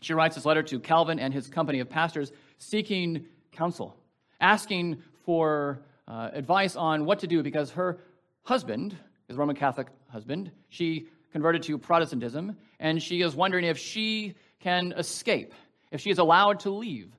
[0.00, 3.96] She writes this letter to Calvin and his company of pastors seeking counsel,
[4.40, 7.98] asking for uh, advice on what to do because her
[8.42, 10.52] husband, his Roman Catholic husband.
[10.68, 15.52] She converted to Protestantism, and she is wondering if she can escape,
[15.90, 17.12] if she is allowed to leave,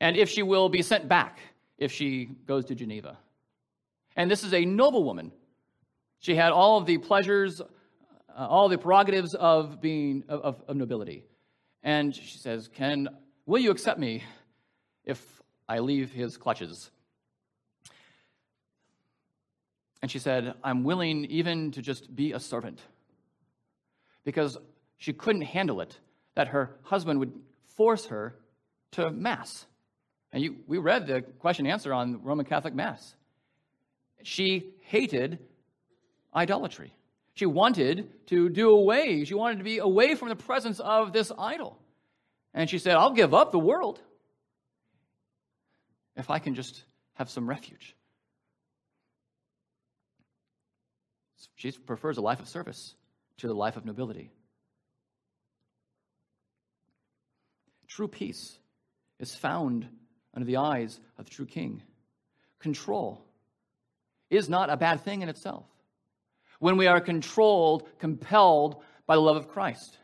[0.00, 1.40] and if she will be sent back
[1.76, 3.18] if she goes to Geneva.
[4.16, 5.32] And this is a noble woman.
[6.20, 7.64] She had all of the pleasures, uh,
[8.34, 11.24] all the prerogatives of being of, of nobility.
[11.82, 13.08] And she says, "Can
[13.46, 14.22] will you accept me
[15.04, 16.90] if I leave his clutches?"
[20.04, 22.78] And she said, I'm willing even to just be a servant.
[24.22, 24.58] Because
[24.98, 25.98] she couldn't handle it
[26.34, 27.32] that her husband would
[27.68, 28.34] force her
[28.92, 29.64] to Mass.
[30.30, 33.14] And you, we read the question and answer on Roman Catholic Mass.
[34.24, 35.38] She hated
[36.34, 36.92] idolatry.
[37.34, 41.30] She wanted to do away, she wanted to be away from the presence of this
[41.38, 41.78] idol.
[42.54, 44.00] And she said, I'll give up the world
[46.16, 46.84] if I can just
[47.14, 47.94] have some refuge.
[51.56, 52.94] She prefers a life of service
[53.38, 54.30] to the life of nobility.
[57.88, 58.58] True peace
[59.18, 59.86] is found
[60.32, 61.82] under the eyes of the true king.
[62.58, 63.23] Control
[64.30, 65.64] is not a bad thing in itself.
[66.58, 69.98] When we are controlled, compelled by the love of Christ,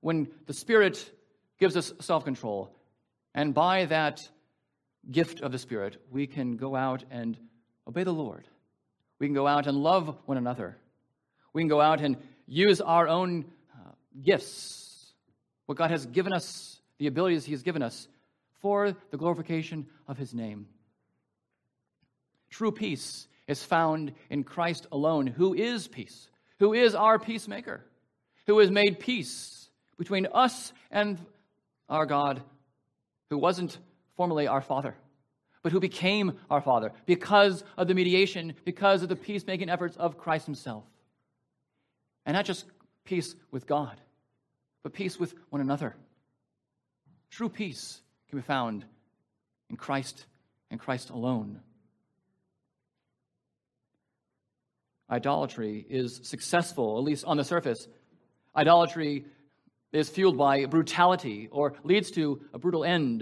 [0.00, 1.10] when the Spirit
[1.58, 2.74] gives us self control,
[3.34, 4.28] and by that
[5.10, 7.38] gift of the Spirit, we can go out and
[7.88, 8.46] obey the Lord.
[9.18, 10.76] We can go out and love one another.
[11.52, 13.90] We can go out and use our own uh,
[14.22, 15.12] gifts,
[15.66, 18.08] what God has given us, the abilities He has given us,
[18.60, 20.66] for the glorification of His name.
[22.50, 26.28] True peace is found in Christ alone, who is peace,
[26.58, 27.84] who is our peacemaker,
[28.46, 31.18] who has made peace between us and
[31.88, 32.42] our God
[33.30, 33.78] who wasn't
[34.16, 34.94] formerly our Father,
[35.62, 40.18] but who became our Father because of the mediation, because of the peacemaking efforts of
[40.18, 40.84] Christ Himself.
[42.26, 42.64] And not just
[43.04, 44.00] peace with God,
[44.82, 45.96] but peace with one another.
[47.30, 48.84] True peace can be found
[49.68, 50.26] in Christ
[50.70, 51.60] and Christ alone.
[55.14, 57.86] Idolatry is successful, at least on the surface.
[58.56, 59.26] Idolatry
[59.92, 63.20] is fueled by brutality or leads to a brutal end.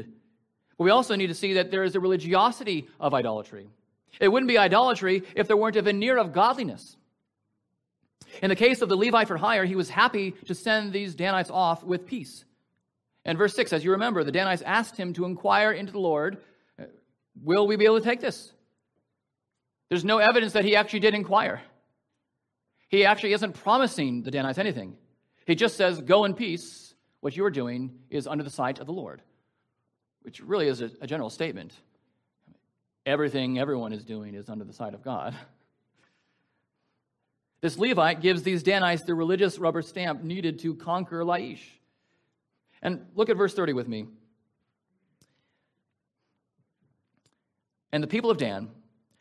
[0.78, 3.68] But we also need to see that there is a religiosity of idolatry.
[4.18, 6.96] It wouldn't be idolatry if there weren't a veneer of godliness.
[8.42, 11.50] In the case of the Levite for hire, he was happy to send these Danites
[11.50, 12.46] off with peace.
[13.26, 16.38] And verse 6, as you remember, the Danites asked him to inquire into the Lord,
[17.42, 18.50] Will we be able to take this?
[19.90, 21.60] There's no evidence that he actually did inquire.
[22.92, 24.96] He actually isn't promising the Danites anything.
[25.46, 26.94] He just says, Go in peace.
[27.20, 29.22] What you are doing is under the sight of the Lord,
[30.22, 31.72] which really is a, a general statement.
[33.06, 35.34] Everything everyone is doing is under the sight of God.
[37.62, 41.60] This Levite gives these Danites the religious rubber stamp needed to conquer Laish.
[42.82, 44.08] And look at verse 30 with me.
[47.92, 48.68] And the people of Dan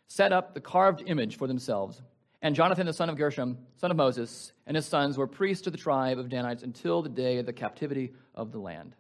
[0.08, 2.02] set up the carved image for themselves.
[2.42, 5.70] And Jonathan, the son of Gershom, son of Moses, and his sons were priests to
[5.70, 8.96] the tribe of Danites until the day of the captivity of the land.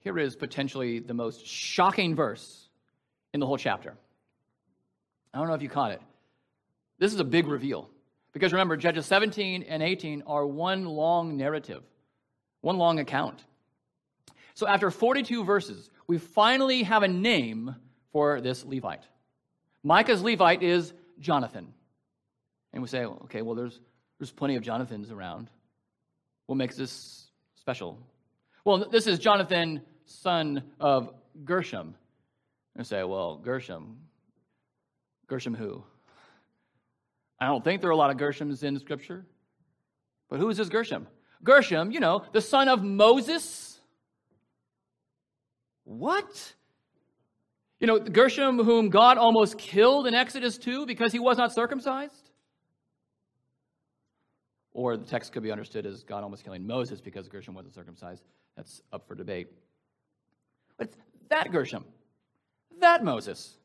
[0.00, 2.68] Here is potentially the most shocking verse
[3.32, 3.94] in the whole chapter.
[5.32, 6.02] I don't know if you caught it.
[6.98, 7.88] This is a big reveal.
[8.32, 11.82] Because remember, Judges 17 and 18 are one long narrative,
[12.60, 13.44] one long account.
[14.54, 17.74] So after 42 verses, we finally have a name
[18.12, 19.02] for this Levite.
[19.82, 21.72] Micah's Levite is Jonathan.
[22.72, 23.80] And we say, okay, well, there's,
[24.18, 25.50] there's plenty of Jonathans around.
[26.46, 27.98] What makes this special?
[28.64, 31.12] Well, this is Jonathan, son of
[31.44, 31.94] Gershom.
[32.76, 33.98] And say, well, Gershom,
[35.26, 35.82] Gershom who?
[37.40, 39.24] I don't think there are a lot of Gershoms in Scripture.
[40.28, 41.06] But who is this Gershom?
[41.42, 43.78] Gershom, you know, the son of Moses.
[45.84, 46.54] What?
[47.80, 52.30] You know, Gershom, whom God almost killed in Exodus 2 because he was not circumcised?
[54.72, 58.22] Or the text could be understood as God almost killing Moses because Gershom wasn't circumcised.
[58.56, 59.48] That's up for debate.
[60.76, 60.90] But
[61.30, 61.84] that Gershom,
[62.80, 63.56] that Moses.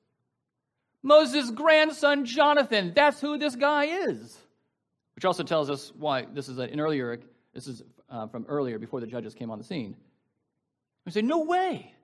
[1.03, 2.93] Moses' grandson Jonathan.
[2.95, 4.37] That's who this guy is.
[5.15, 7.19] Which also tells us why this is an earlier,
[7.53, 9.95] this is uh, from earlier before the judges came on the scene.
[11.05, 11.94] We say, no way.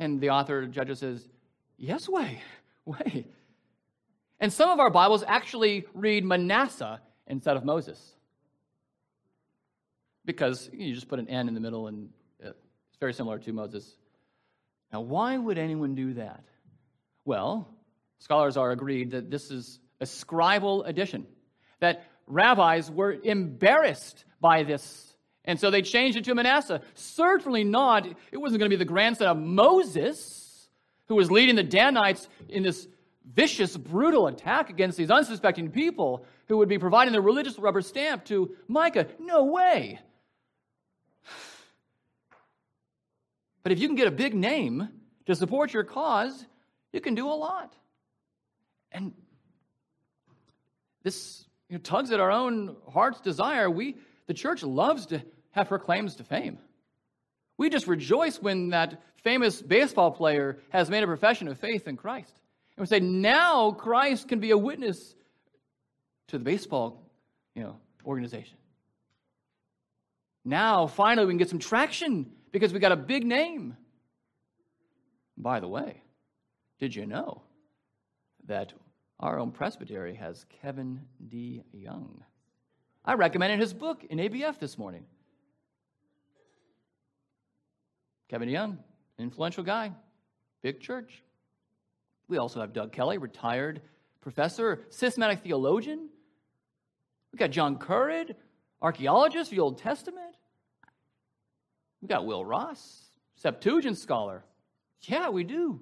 [0.00, 1.28] And the author, Judges, says,
[1.76, 2.40] yes, way,
[2.86, 3.26] way.
[4.40, 8.16] And some of our Bibles actually read Manasseh instead of Moses.
[10.24, 12.08] Because you just put an N in the middle and
[12.40, 13.94] it's very similar to Moses.
[14.90, 16.44] Now, why would anyone do that?
[17.26, 17.68] Well,
[18.20, 21.26] Scholars are agreed that this is a scribal addition,
[21.80, 25.09] that rabbis were embarrassed by this.
[25.44, 26.82] And so they changed it to Manasseh.
[26.94, 30.68] Certainly not, it wasn't going to be the grandson of Moses
[31.08, 32.86] who was leading the Danites in this
[33.24, 38.24] vicious, brutal attack against these unsuspecting people who would be providing the religious rubber stamp
[38.26, 39.06] to Micah.
[39.18, 40.00] No way.
[43.62, 44.88] But if you can get a big name
[45.26, 46.46] to support your cause,
[46.94, 47.74] you can do a lot.
[48.90, 49.12] And
[51.02, 53.70] this you know, tugs at our own heart's desire.
[53.70, 53.96] We,
[54.30, 56.56] the church loves to have her claims to fame.
[57.58, 61.96] We just rejoice when that famous baseball player has made a profession of faith in
[61.96, 62.32] Christ.
[62.76, 65.16] And we say, now Christ can be a witness
[66.28, 67.10] to the baseball
[67.56, 68.56] you know, organization.
[70.44, 73.76] Now, finally, we can get some traction because we got a big name.
[75.36, 76.04] By the way,
[76.78, 77.42] did you know
[78.46, 78.74] that
[79.18, 82.20] our own presbytery has Kevin DeYoung.
[83.04, 85.04] I recommended his book in ABF this morning.
[88.28, 88.78] Kevin Young,
[89.18, 89.92] influential guy,
[90.62, 91.22] big church.
[92.28, 93.82] We also have Doug Kelly, retired
[94.20, 96.08] professor, systematic theologian.
[97.32, 98.34] We got John Currid,
[98.82, 100.36] archaeologist, of the Old Testament.
[102.02, 103.02] We got Will Ross,
[103.36, 104.44] Septuagint scholar.
[105.02, 105.80] Yeah, we do.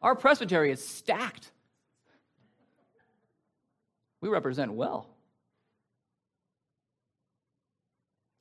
[0.00, 1.50] Our presbytery is stacked.
[4.20, 5.08] We represent well.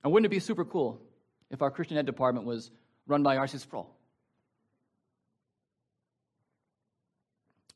[0.04, 1.02] And wouldn't it be super cool
[1.50, 2.72] if our Christian Ed department was
[3.08, 3.58] run by R.C.
[3.58, 3.90] Sproul?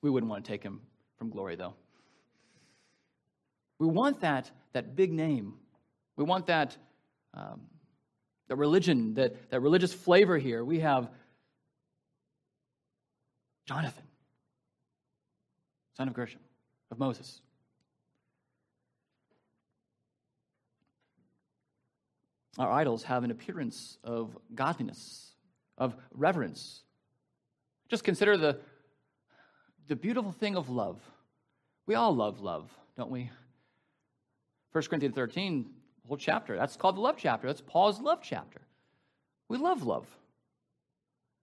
[0.01, 0.81] We wouldn't want to take him
[1.17, 1.75] from glory, though.
[3.79, 5.55] We want that, that big name.
[6.15, 6.77] We want that,
[7.33, 7.61] um,
[8.47, 10.63] that religion, that, that religious flavor here.
[10.63, 11.09] We have
[13.65, 14.03] Jonathan,
[15.97, 16.41] son of Gershom,
[16.91, 17.41] of Moses.
[22.57, 25.31] Our idols have an appearance of godliness,
[25.77, 26.83] of reverence.
[27.89, 28.59] Just consider the,
[29.87, 30.99] the beautiful thing of love.
[31.87, 33.29] We all love love, don't we?
[34.71, 35.69] 1 Corinthians 13,
[36.07, 37.47] whole chapter, that's called the love chapter.
[37.47, 38.61] That's Paul's love chapter.
[39.49, 40.07] We love love.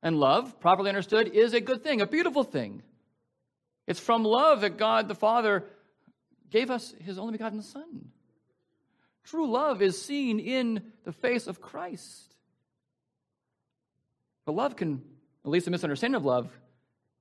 [0.03, 2.83] And love, properly understood, is a good thing, a beautiful thing.
[3.87, 5.65] It's from love that God the Father
[6.51, 8.11] gave us his only begotten Son.
[9.31, 12.35] True love is seen in the face of Christ.
[14.45, 15.03] But love can,
[15.45, 16.51] at least a misunderstanding of love,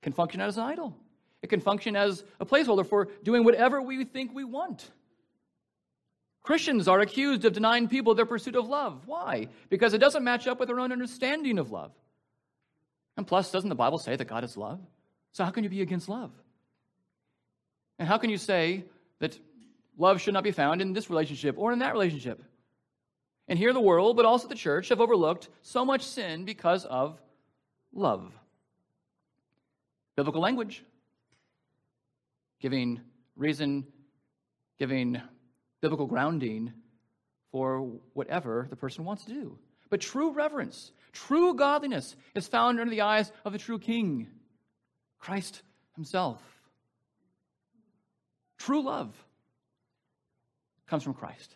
[0.02, 0.98] can function as an idol.
[1.44, 4.90] It can function as a placeholder for doing whatever we think we want.
[6.42, 9.04] Christians are accused of denying people their pursuit of love.
[9.06, 9.50] Why?
[9.70, 11.92] Because it doesn't match up with their own understanding of love.
[13.18, 14.80] And plus, doesn't the Bible say that God is love?
[15.34, 16.32] So how can you be against love?
[18.00, 18.86] And how can you say
[19.20, 19.38] that
[20.00, 22.42] love should not be found in this relationship or in that relationship?
[23.48, 27.20] And here the world, but also the church, have overlooked so much sin because of
[27.94, 28.32] love.
[30.16, 30.84] Biblical language,
[32.60, 33.02] giving
[33.36, 33.86] reason,
[34.78, 35.22] giving
[35.82, 36.74] biblical grounding
[37.52, 39.58] for whatever the person wants to do.
[39.90, 44.28] But true reverence, true godliness is found under the eyes of the true King,
[45.20, 45.64] Christ
[45.96, 46.42] Himself.
[48.58, 49.16] True love
[50.90, 51.56] comes from Christ.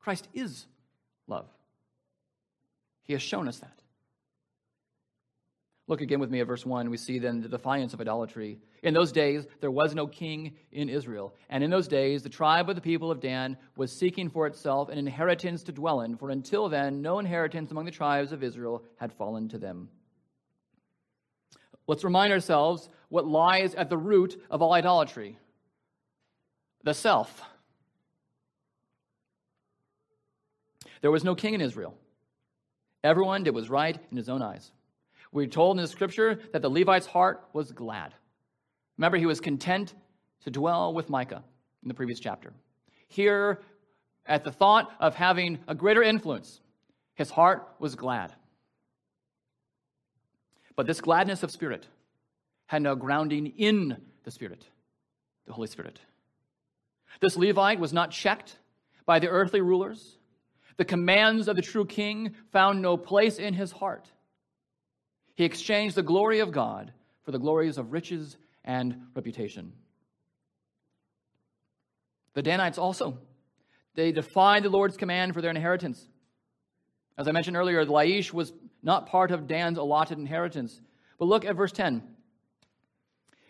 [0.00, 0.66] Christ is
[1.26, 1.46] love.
[3.02, 3.82] He has shown us that.
[5.88, 6.90] Look again with me at verse 1.
[6.90, 8.60] We see then the defiance of idolatry.
[8.82, 11.34] In those days, there was no king in Israel.
[11.50, 14.88] And in those days, the tribe of the people of Dan was seeking for itself
[14.88, 18.84] an inheritance to dwell in, for until then, no inheritance among the tribes of Israel
[18.96, 19.88] had fallen to them.
[21.88, 25.38] Let's remind ourselves what lies at the root of all idolatry
[26.84, 27.42] the self.
[31.02, 31.94] There was no king in Israel.
[33.04, 34.72] Everyone did what was right in his own eyes.
[35.32, 38.14] We're told in the scripture that the Levite's heart was glad.
[38.96, 39.94] Remember, he was content
[40.44, 41.42] to dwell with Micah
[41.82, 42.52] in the previous chapter.
[43.08, 43.60] Here,
[44.26, 46.60] at the thought of having a greater influence,
[47.14, 48.32] his heart was glad.
[50.76, 51.86] But this gladness of spirit
[52.66, 54.64] had no grounding in the Spirit,
[55.46, 56.00] the Holy Spirit.
[57.20, 58.58] This Levite was not checked
[59.04, 60.16] by the earthly rulers.
[60.76, 64.10] The commands of the true king found no place in his heart.
[65.34, 66.92] He exchanged the glory of God
[67.24, 69.72] for the glories of riches and reputation.
[72.34, 73.18] The Danites also,
[73.94, 76.08] they defied the Lord's command for their inheritance.
[77.18, 78.52] As I mentioned earlier, Laish was
[78.82, 80.80] not part of Dan's allotted inheritance.
[81.18, 82.02] But look at verse 10.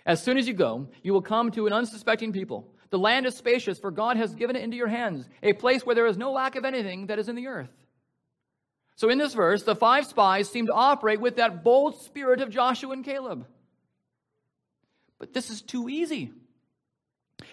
[0.05, 2.72] As soon as you go, you will come to an unsuspecting people.
[2.93, 5.95] The land is spacious, for God has given it into your hands, a place where
[5.95, 7.71] there is no lack of anything that is in the earth.
[8.97, 12.51] So in this verse, the five spies seem to operate with that bold spirit of
[12.51, 13.47] Joshua and Caleb.
[15.19, 16.33] But this is too easy.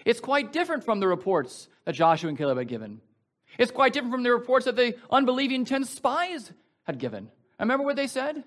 [0.04, 3.00] It's quite different from the reports that Joshua and Caleb had given.
[3.56, 7.30] It's quite different from the reports that the unbelieving 10 spies had given.
[7.58, 8.44] Remember what they said?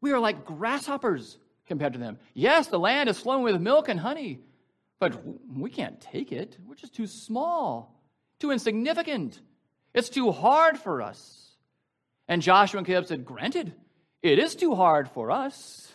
[0.00, 2.18] We are like grasshoppers compared to them.
[2.34, 4.40] Yes, the land is flowing with milk and honey,
[5.02, 5.20] but
[5.52, 6.56] we can't take it.
[6.64, 8.00] We're just too small,
[8.38, 9.40] too insignificant.
[9.92, 11.56] It's too hard for us.
[12.28, 13.74] And Joshua and Caleb said, Granted,
[14.22, 15.92] it is too hard for us,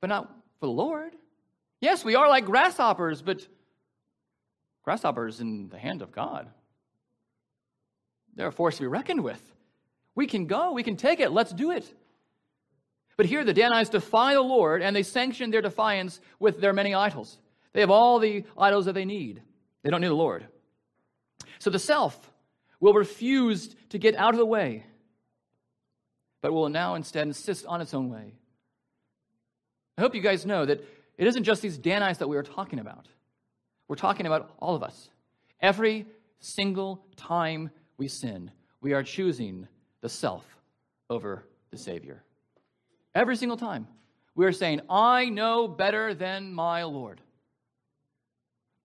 [0.00, 0.28] but not
[0.60, 1.12] for the Lord.
[1.80, 3.44] Yes, we are like grasshoppers, but
[4.84, 6.48] grasshoppers in the hand of God.
[8.36, 9.42] They're a force to be reckoned with.
[10.14, 11.92] We can go, we can take it, let's do it.
[13.16, 16.94] But here the Danites defy the Lord and they sanction their defiance with their many
[16.94, 17.38] idols.
[17.72, 19.42] They have all the idols that they need.
[19.82, 20.46] They don't need the Lord.
[21.58, 22.30] So the self
[22.80, 24.84] will refuse to get out of the way
[26.42, 28.34] but will now instead insist on its own way.
[29.96, 30.84] I hope you guys know that
[31.16, 33.06] it isn't just these Danites that we are talking about.
[33.88, 35.08] We're talking about all of us.
[35.60, 36.06] Every
[36.40, 38.50] single time we sin,
[38.80, 39.68] we are choosing
[40.00, 40.44] the self
[41.08, 42.22] over the Savior.
[43.14, 43.86] Every single time.
[44.34, 47.20] We are saying, I know better than my Lord.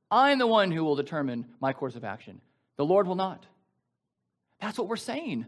[0.09, 2.41] I'm the one who will determine my course of action.
[2.77, 3.45] The Lord will not.
[4.61, 5.45] That's what we're saying.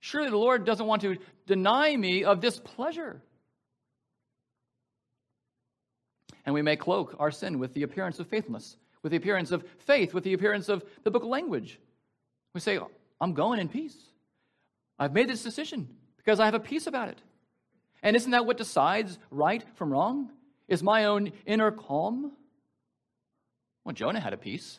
[0.00, 3.22] Surely the Lord doesn't want to deny me of this pleasure.
[6.44, 9.64] And we may cloak our sin with the appearance of faithfulness, with the appearance of
[9.80, 11.78] faith, with the appearance of biblical language.
[12.54, 12.78] We say,
[13.20, 13.96] I'm going in peace.
[14.98, 17.18] I've made this decision because I have a peace about it.
[18.02, 20.30] And isn't that what decides right from wrong?
[20.70, 22.32] Is my own inner calm?
[23.84, 24.78] Well, Jonah had a peace.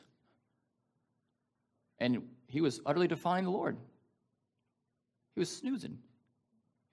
[1.99, 3.77] And he was utterly defying the Lord.
[5.35, 5.99] He was snoozing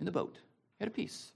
[0.00, 0.34] in the boat.
[0.78, 1.32] He had a peace.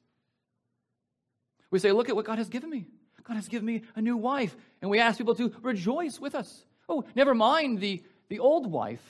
[1.71, 2.87] We say, Look at what God has given me.
[3.25, 4.55] God has given me a new wife.
[4.81, 6.65] And we ask people to rejoice with us.
[6.89, 9.01] Oh, never mind the, the old wife.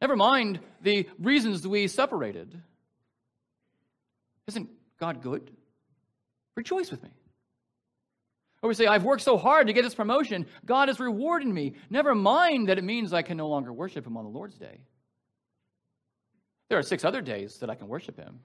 [0.00, 2.58] Never mind the reasons we separated.
[4.46, 5.50] Isn't God good?
[6.58, 7.10] Rejoice with me.
[8.62, 10.44] Or we say, I've worked so hard to get this promotion.
[10.66, 11.74] God has rewarded me.
[11.88, 14.80] Never mind that it means I can no longer worship Him on the Lord's day.
[16.68, 18.40] There are six other days that I can worship Him,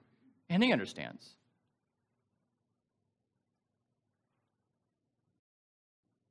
[0.48, 1.34] and He understands.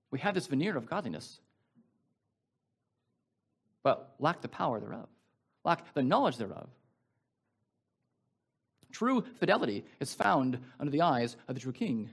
[0.09, 1.41] We have this veneer of godliness,
[3.83, 5.09] but lack the power thereof,
[5.65, 6.69] lack the knowledge thereof.
[8.93, 12.09] True fidelity is found under the eyes of the true king.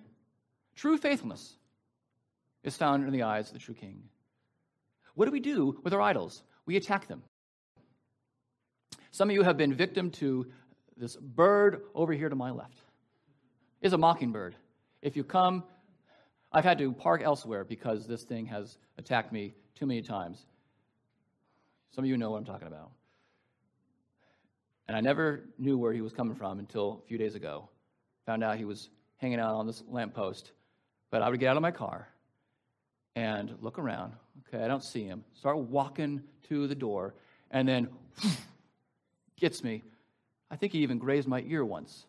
[0.75, 1.55] True faithfulness
[2.65, 4.03] is found in the eyes of the true king.
[5.15, 6.43] What do we do with our idols?
[6.65, 7.23] We attack them.
[9.11, 10.47] Some of you have been victim to
[10.97, 12.81] this bird over here to my left.
[13.83, 14.55] It's a mockingbird.
[15.03, 15.65] If you come,
[16.51, 20.47] I've had to park elsewhere because this thing has attacked me too many times.
[21.91, 22.93] Some of you know what I'm talking about.
[24.91, 27.69] And I never knew where he was coming from until a few days ago.
[28.27, 30.51] Found out he was hanging out on this lamppost.
[31.13, 32.09] But I would get out of my car
[33.15, 34.15] and look around.
[34.49, 35.23] Okay, I don't see him.
[35.33, 37.15] Start walking to the door,
[37.53, 37.89] and then
[39.39, 39.85] gets me.
[40.51, 42.07] I think he even grazed my ear once.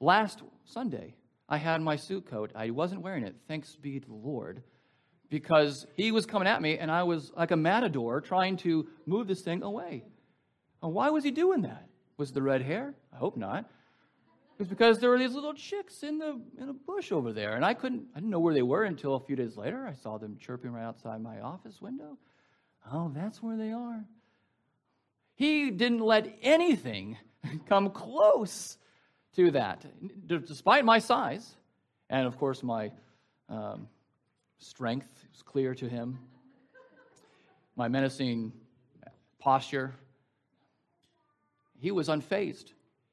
[0.00, 1.14] Last Sunday,
[1.48, 2.50] I had my suit coat.
[2.52, 4.64] I wasn't wearing it, thanks be to the Lord,
[5.30, 9.28] because he was coming at me, and I was like a matador trying to move
[9.28, 10.02] this thing away.
[10.82, 11.87] And why was he doing that?
[12.18, 12.94] Was the red hair?
[13.12, 13.60] I hope not.
[13.60, 17.54] It was because there were these little chicks in the in a bush over there,
[17.54, 19.86] and I couldn't I didn't know where they were until a few days later.
[19.86, 22.18] I saw them chirping right outside my office window.
[22.92, 24.04] Oh, that's where they are.
[25.36, 27.16] He didn't let anything
[27.68, 28.78] come close
[29.36, 29.86] to that,
[30.26, 31.54] despite my size,
[32.10, 32.90] and of course my
[33.48, 33.86] um,
[34.58, 36.18] strength was clear to him.
[37.76, 38.52] My menacing
[39.38, 39.94] posture,
[41.80, 42.72] he was unfazed.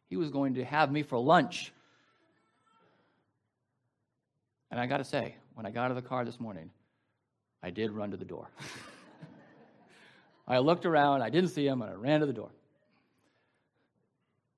[0.10, 1.72] He was going to have me for lunch.
[4.72, 6.70] And I got to say, when I got out of the car this morning,
[7.64, 8.50] I did run to the door.
[10.48, 12.50] I looked around, I didn't see him, and I ran to the door.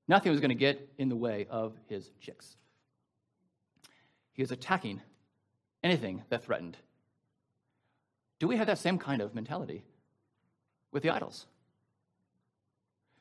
[0.08, 2.56] Nothing was going to get in the way of his chicks.
[4.34, 5.02] He was attacking
[5.84, 6.78] anything that threatened.
[8.40, 9.84] Do we have that same kind of mentality
[10.92, 11.46] with the idols?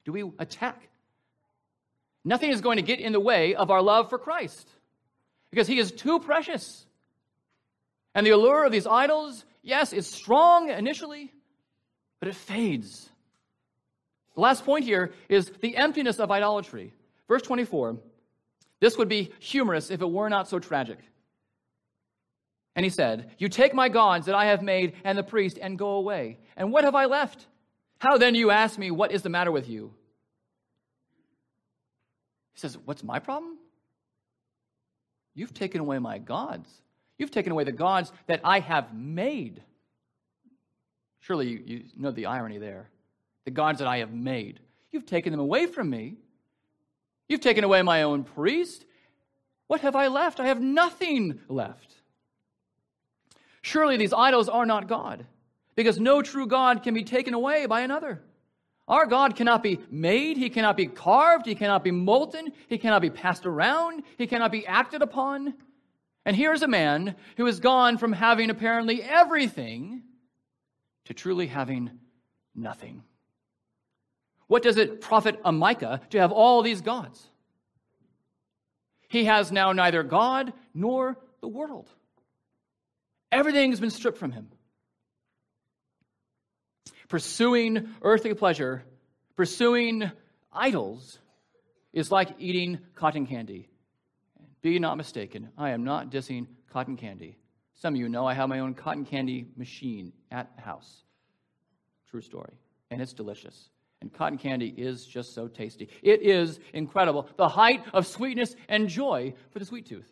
[0.06, 0.88] Do we attack?
[2.24, 4.68] Nothing is going to get in the way of our love for Christ
[5.50, 6.86] because he is too precious.
[8.14, 11.32] And the allure of these idols, yes, is strong initially,
[12.20, 13.10] but it fades.
[14.36, 16.94] The last point here is the emptiness of idolatry.
[17.28, 17.98] Verse 24
[18.78, 20.98] this would be humorous if it were not so tragic.
[22.74, 25.78] And he said, You take my gods that I have made and the priest and
[25.78, 26.38] go away.
[26.56, 27.46] And what have I left?
[27.98, 29.92] How then do you ask me, What is the matter with you?
[32.54, 33.58] He says, What's my problem?
[35.34, 36.70] You've taken away my gods.
[37.18, 39.62] You've taken away the gods that I have made.
[41.20, 42.88] Surely you, you know the irony there.
[43.44, 44.60] The gods that I have made.
[44.90, 46.16] You've taken them away from me.
[47.28, 48.84] You've taken away my own priest.
[49.66, 50.40] What have I left?
[50.40, 51.94] I have nothing left.
[53.62, 55.26] Surely these idols are not God,
[55.76, 58.22] because no true God can be taken away by another.
[58.88, 63.02] Our God cannot be made, He cannot be carved, He cannot be molten, He cannot
[63.02, 65.54] be passed around, He cannot be acted upon.
[66.24, 70.02] And here's a man who has gone from having apparently everything
[71.04, 71.90] to truly having
[72.54, 73.02] nothing.
[74.48, 77.28] What does it profit a Micah to have all these gods?
[79.08, 81.88] He has now neither God nor the world.
[83.30, 84.48] Everything has been stripped from him.
[87.08, 88.82] Pursuing earthly pleasure,
[89.36, 90.10] pursuing
[90.52, 91.18] idols,
[91.92, 93.68] is like eating cotton candy.
[94.62, 97.36] Be not mistaken, I am not dissing cotton candy.
[97.74, 101.04] Some of you know I have my own cotton candy machine at the house.
[102.10, 102.54] True story.
[102.90, 103.68] And it's delicious.
[104.00, 105.88] And cotton candy is just so tasty.
[106.02, 107.28] It is incredible.
[107.36, 110.10] The height of sweetness and joy for the sweet tooth.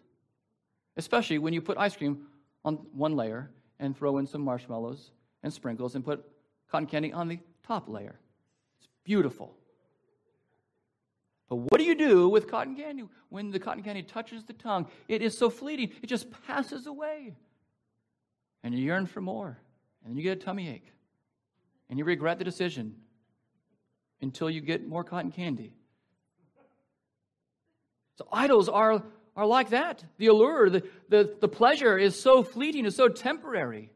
[0.97, 2.27] especially when you put ice cream
[2.65, 5.11] on one layer and throw in some marshmallows
[5.43, 6.25] and sprinkles and put
[6.71, 8.19] cotton candy on the top layer.
[8.79, 9.57] It's beautiful.
[11.49, 14.87] But what do you do with cotton candy when the cotton candy touches the tongue?
[15.09, 17.37] It is so fleeting, it just passes away.
[18.63, 19.59] And you yearn for more.
[20.03, 20.91] And then you get a tummy ache.
[21.89, 22.97] And you regret the decision
[24.23, 25.75] until you get more cotton candy.
[28.17, 29.03] So idols are,
[29.37, 30.03] are like that.
[30.19, 33.91] The allure, the, the, the pleasure is so fleeting, is so temporary.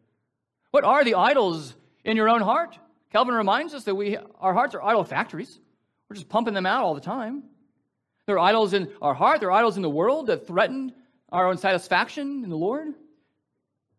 [0.71, 1.75] What are the idols
[2.09, 2.79] in your own heart?
[3.13, 5.61] Calvin reminds us that we, our hearts are idol factories.
[6.09, 7.43] We're just pumping them out all the time.
[8.27, 10.93] There are idols in our heart, there are idols in the world that threaten
[11.31, 12.95] our own satisfaction in the Lord.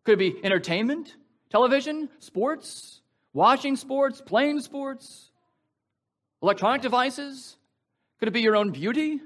[0.04, 1.16] Could it be entertainment,
[1.50, 3.00] television, sports,
[3.32, 5.30] watching sports, playing sports,
[6.42, 7.56] electronic devices?
[8.18, 9.20] Could it be your own beauty?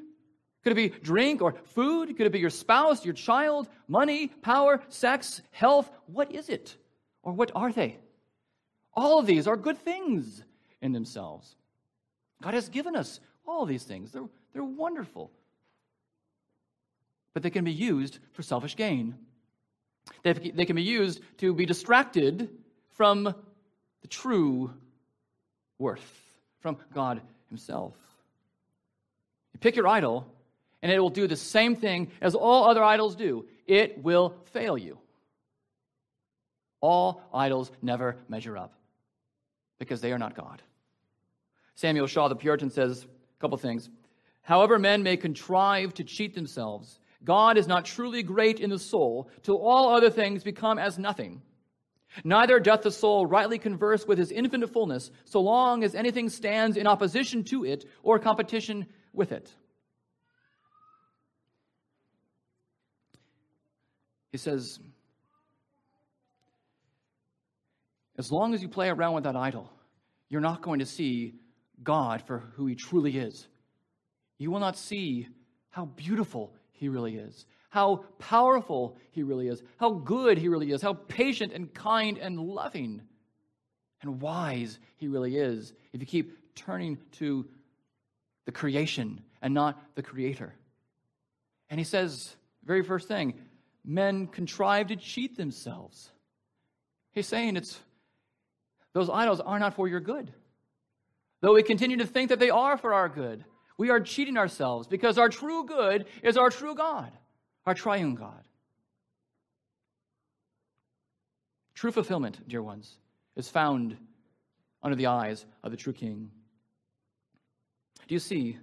[0.62, 2.16] Could it be drink or food?
[2.16, 5.90] Could it be your spouse, your child, money, power, sex, health?
[6.06, 6.76] What is it?
[7.22, 7.98] Or what are they?
[8.96, 10.42] All of these are good things
[10.80, 11.56] in themselves.
[12.42, 15.30] God has given us all these things, they're, they're wonderful.
[17.32, 19.16] But they can be used for selfish gain.
[20.22, 22.48] They, they can be used to be distracted
[22.92, 24.70] from the true
[25.78, 26.22] worth,
[26.60, 27.94] from God Himself.
[29.52, 30.26] You pick your idol,
[30.82, 34.76] and it will do the same thing as all other idols do it will fail
[34.76, 34.98] you.
[36.80, 38.74] All idols never measure up
[39.84, 40.62] because they are not God.
[41.74, 43.90] Samuel Shaw, the Puritan, says a couple things.
[44.42, 49.30] However, men may contrive to cheat themselves, God is not truly great in the soul
[49.42, 51.42] till all other things become as nothing.
[52.22, 56.76] Neither doth the soul rightly converse with his infinite fullness so long as anything stands
[56.76, 59.50] in opposition to it or competition with it.
[64.30, 64.78] He says,
[68.18, 69.70] as long as you play around with that idol,
[70.34, 71.32] you're not going to see
[71.84, 73.46] God for who He truly is.
[74.36, 75.28] You will not see
[75.70, 80.82] how beautiful He really is, how powerful He really is, how good He really is,
[80.82, 83.02] how patient and kind and loving
[84.02, 87.46] and wise He really is if you keep turning to
[88.44, 90.52] the creation and not the Creator.
[91.70, 93.34] And He says, very first thing,
[93.84, 96.10] men contrive to cheat themselves.
[97.12, 97.78] He's saying it's
[98.94, 100.32] those idols are not for your good.
[101.40, 103.44] Though we continue to think that they are for our good,
[103.76, 107.12] we are cheating ourselves because our true good is our true God,
[107.66, 108.42] our triune God.
[111.74, 112.96] True fulfillment, dear ones,
[113.36, 113.96] is found
[114.82, 116.30] under the eyes of the true King.
[118.06, 118.58] Do you see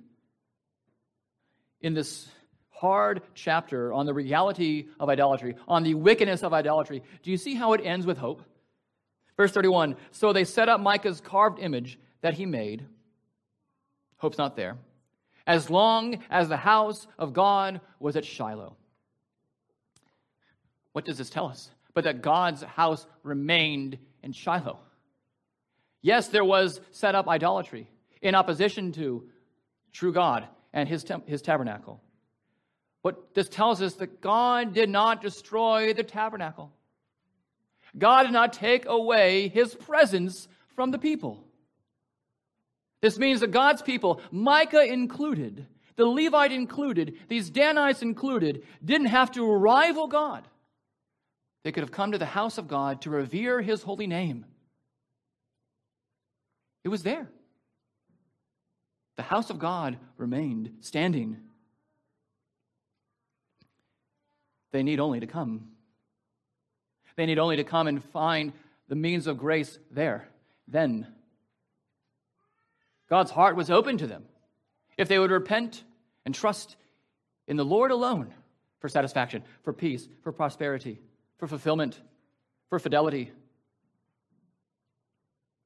[1.81, 2.27] in this
[2.69, 7.53] hard chapter on the reality of idolatry, on the wickedness of idolatry, do you see
[7.53, 8.43] how it ends with hope?
[9.37, 12.85] Verse 31 So they set up Micah's carved image that he made.
[14.17, 14.77] Hope's not there.
[15.47, 18.75] As long as the house of God was at Shiloh.
[20.93, 21.71] What does this tell us?
[21.93, 24.79] But that God's house remained in Shiloh.
[26.01, 27.87] Yes, there was set up idolatry
[28.21, 29.23] in opposition to
[29.91, 32.01] true God and his, his tabernacle.
[33.03, 36.71] But this tells us that God did not destroy the tabernacle.
[37.97, 41.43] God did not take away his presence from the people.
[43.01, 45.65] This means that God's people, Micah included,
[45.95, 50.47] the Levite included, these Danites included, didn't have to rival God.
[51.63, 54.45] They could have come to the house of God to revere his holy name.
[56.83, 57.27] It was there.
[59.17, 61.37] The house of God remained standing.
[64.71, 65.67] They need only to come.
[67.15, 68.53] They need only to come and find
[68.87, 70.27] the means of grace there.
[70.67, 71.07] Then
[73.09, 74.25] God's heart was open to them.
[74.97, 75.83] If they would repent
[76.25, 76.75] and trust
[77.47, 78.33] in the Lord alone
[78.79, 80.99] for satisfaction, for peace, for prosperity,
[81.37, 81.99] for fulfillment,
[82.69, 83.31] for fidelity,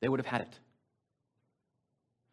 [0.02, 0.60] they would have had it.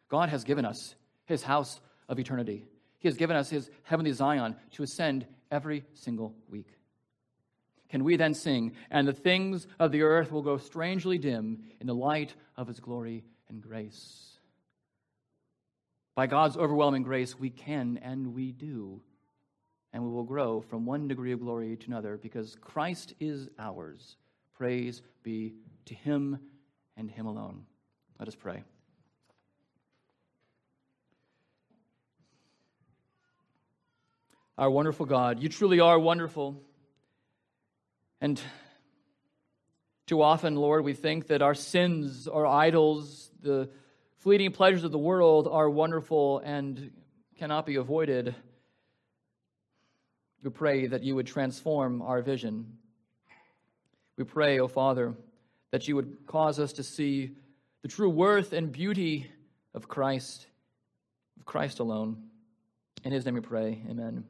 [0.09, 0.95] God has given us
[1.25, 2.65] his house of eternity.
[2.99, 6.67] He has given us his heavenly Zion to ascend every single week.
[7.93, 11.85] Can we then sing, and the things of the earth will grow strangely dim in
[11.85, 14.39] the light of his glory and grace?
[16.15, 18.99] By God's overwhelming grace, we can and we do.
[19.93, 24.17] And we will grow from one degree of glory to another because Christ is ours.
[24.57, 25.53] Praise be
[25.85, 26.39] to him
[26.97, 27.63] and him alone.
[28.17, 28.63] Let us pray.
[34.57, 36.59] Our wonderful God, you truly are wonderful.
[38.23, 38.41] And
[40.07, 43.69] too often, Lord, we think that our sins, our idols, the
[44.19, 46.91] fleeting pleasures of the world are wonderful and
[47.37, 48.33] cannot be avoided.
[50.41, 52.77] We pray that you would transform our vision.
[54.15, 55.15] We pray, O oh Father,
[55.71, 57.35] that you would cause us to see
[57.81, 59.29] the true worth and beauty
[59.73, 60.47] of Christ,
[61.37, 62.23] of Christ alone.
[63.03, 63.81] In his name we pray.
[63.89, 64.23] Amen.